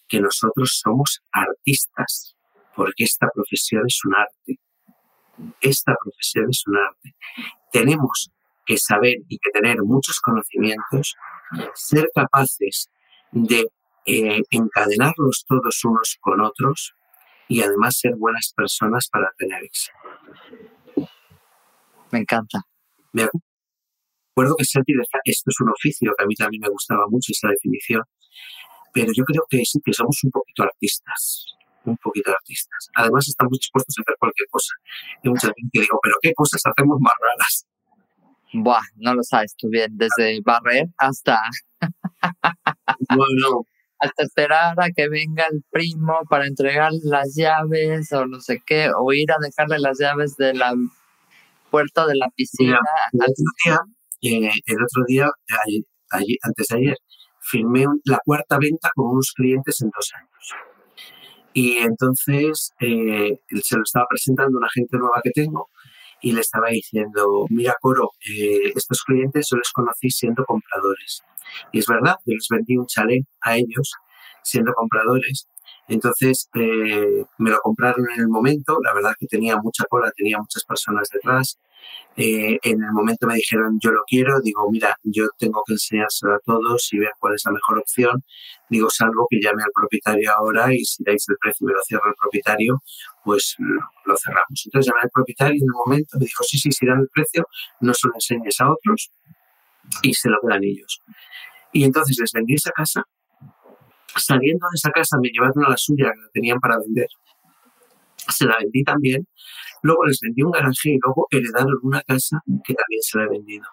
[0.08, 2.36] que nosotros somos artistas,
[2.76, 4.60] porque esta profesión es un arte.
[5.62, 7.16] Esta profesión es un arte.
[7.72, 8.32] Tenemos
[8.66, 11.16] que saber y que tener muchos conocimientos,
[11.74, 12.90] ser capaces
[13.32, 13.68] de
[14.06, 16.96] eh, encadenarlos todos unos con otros
[17.48, 19.98] y además ser buenas personas para tener éxito.
[22.12, 22.62] Me encanta.
[23.14, 23.28] Me
[24.32, 24.96] acuerdo que sentir
[25.26, 28.04] esto es un oficio que a mí también me gustaba mucho esa definición,
[28.94, 31.46] pero yo creo que sí que somos un poquito artistas,
[31.86, 32.90] un poquito artistas.
[32.96, 34.74] Además estamos dispuestos a hacer cualquier cosa.
[35.24, 37.66] Hay mucha gente que digo, pero ¿qué cosas hacemos más raras?
[38.64, 41.40] Buah, no lo sabes tú bien, desde barrer hasta...
[43.16, 43.66] bueno.
[44.00, 48.92] Hasta esperar a que venga el primo para entregar las llaves o no sé qué,
[48.96, 50.72] o ir a dejarle las llaves de la
[51.72, 52.78] puerta de la piscina.
[53.12, 53.78] el, otro día,
[54.22, 55.28] eh, el otro día,
[56.44, 56.98] antes de ayer,
[57.40, 60.54] firmé la cuarta venta con unos clientes en dos años.
[61.54, 65.70] Y entonces eh, se lo estaba presentando una gente nueva que tengo
[66.22, 71.24] y le estaba diciendo, mira Coro, eh, estos clientes yo les conocí siendo compradores.
[71.72, 73.94] Y es verdad, yo les vendí un chalet a ellos
[74.44, 75.48] siendo compradores.
[75.88, 80.38] Entonces eh, me lo compraron en el momento, la verdad que tenía mucha cola, tenía
[80.38, 81.60] muchas personas detrás
[82.20, 86.34] eh, en el momento me dijeron, yo lo quiero, digo, mira, yo tengo que enseñárselo
[86.34, 88.24] a todos y ver cuál es la mejor opción.
[88.70, 91.82] Digo, salvo que llame al propietario ahora y si dais el precio y me lo
[91.84, 92.82] cierra el propietario,
[93.28, 94.64] pues lo, cerramos.
[94.66, 97.10] Entonces llamé al propietario y en el momento me dijo, sí, sí, si dan el
[97.10, 97.46] precio,
[97.82, 99.12] no se lo enseñes a otros
[100.02, 101.02] y se lo dan ellos.
[101.74, 103.04] Y entonces les vendí esa casa.
[104.16, 107.10] Saliendo de esa casa me llevaron a la suya que la tenían para vender.
[108.30, 109.28] Se la vendí también
[109.84, 113.30] Luego les vendí un garaje y luego heredaron una casa que también se la he
[113.30, 113.66] vendido.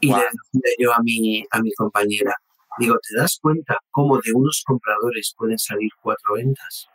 [0.00, 2.34] Y le decía yo a mi, a mi compañera,
[2.78, 6.88] digo, ¿te das cuenta cómo de unos compradores pueden salir cuatro ventas?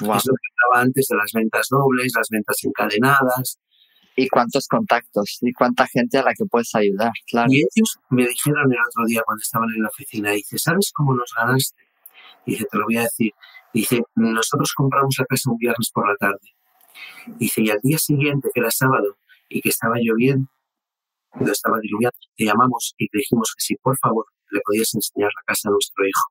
[0.00, 0.16] Wow.
[0.16, 3.58] Eso que estaba antes de las ventas dobles, las ventas encadenadas.
[4.14, 7.50] Y cuántos contactos y cuánta gente a la que puedes ayudar, claro.
[7.50, 11.14] Y ellos me dijeron el otro día cuando estaban en la oficina, dice, ¿sabes cómo
[11.14, 11.82] nos ganaste?
[12.44, 13.32] Dice, te lo voy a decir.
[13.72, 16.54] Dice, nosotros compramos la casa un viernes por la tarde.
[17.38, 19.16] Dice, y al día siguiente, que era sábado
[19.48, 20.48] y que estaba lloviendo,
[21.40, 25.42] estaba diluviando, te llamamos y te dijimos que si por favor le podías enseñar la
[25.46, 26.28] casa a nuestro hijo.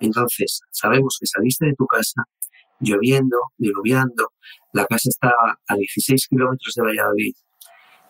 [0.00, 2.22] Entonces, sabemos que saliste de tu casa
[2.80, 4.32] lloviendo, diluviando,
[4.72, 7.34] la casa estaba a 16 kilómetros de Valladolid.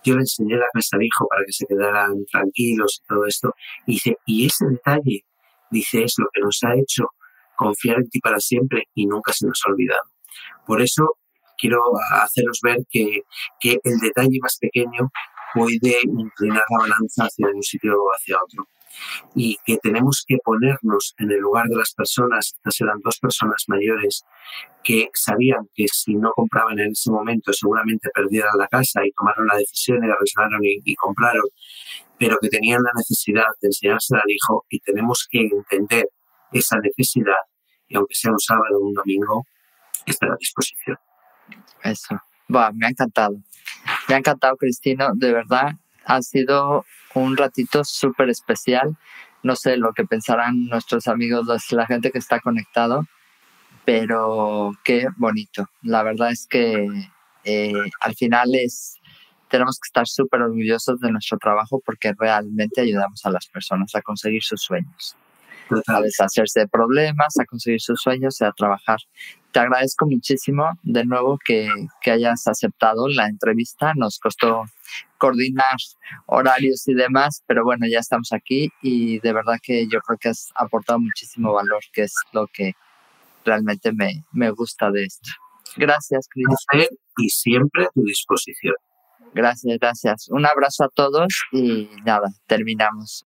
[0.04, 3.54] Yo le enseñé la casa al hijo para que se quedaran tranquilos y todo esto.
[3.86, 5.24] Y dice, y ese detalle,
[5.70, 7.08] dice, es lo que nos ha hecho
[7.56, 10.10] confiar en ti para siempre y nunca se nos ha olvidado.
[10.66, 11.18] Por eso
[11.58, 11.80] quiero
[12.12, 13.22] haceros ver que,
[13.58, 15.10] que el detalle más pequeño
[15.54, 18.66] puede inclinar la balanza hacia un sitio o hacia otro
[19.34, 23.64] y que tenemos que ponernos en el lugar de las personas, estas eran dos personas
[23.68, 24.24] mayores
[24.82, 29.46] que sabían que si no compraban en ese momento seguramente perdieran la casa y tomaron
[29.46, 31.44] la decisión y arriesgaron y, y compraron,
[32.18, 36.06] pero que tenían la necesidad de enseñársela al hijo y tenemos que entender
[36.52, 37.34] esa necesidad
[37.88, 39.44] y aunque sea un sábado o un domingo,
[40.06, 40.98] estar a disposición.
[41.82, 43.36] Eso, me ha encantado.
[44.08, 45.72] Me ha encantado, Cristino, de verdad
[46.06, 46.84] ha sido
[47.14, 48.96] un ratito súper especial.
[49.42, 53.06] No sé lo que pensarán nuestros amigos, la gente que está conectado,
[53.84, 55.68] pero qué bonito.
[55.82, 56.88] La verdad es que
[57.44, 58.98] eh, al final es,
[59.48, 64.02] tenemos que estar súper orgullosos de nuestro trabajo porque realmente ayudamos a las personas a
[64.02, 65.16] conseguir sus sueños
[65.86, 68.98] a deshacerse de problemas, a conseguir sus sueños y a trabajar.
[69.52, 71.68] Te agradezco muchísimo de nuevo que,
[72.02, 73.92] que hayas aceptado la entrevista.
[73.94, 74.64] Nos costó
[75.18, 75.76] coordinar
[76.26, 80.28] horarios y demás, pero bueno, ya estamos aquí y de verdad que yo creo que
[80.28, 82.74] has aportado muchísimo valor, que es lo que
[83.44, 85.30] realmente me, me gusta de esto.
[85.76, 86.88] Gracias, Cris.
[87.18, 88.74] Y siempre a tu disposición.
[89.34, 90.28] Gracias, gracias.
[90.30, 93.26] Un abrazo a todos y nada, terminamos.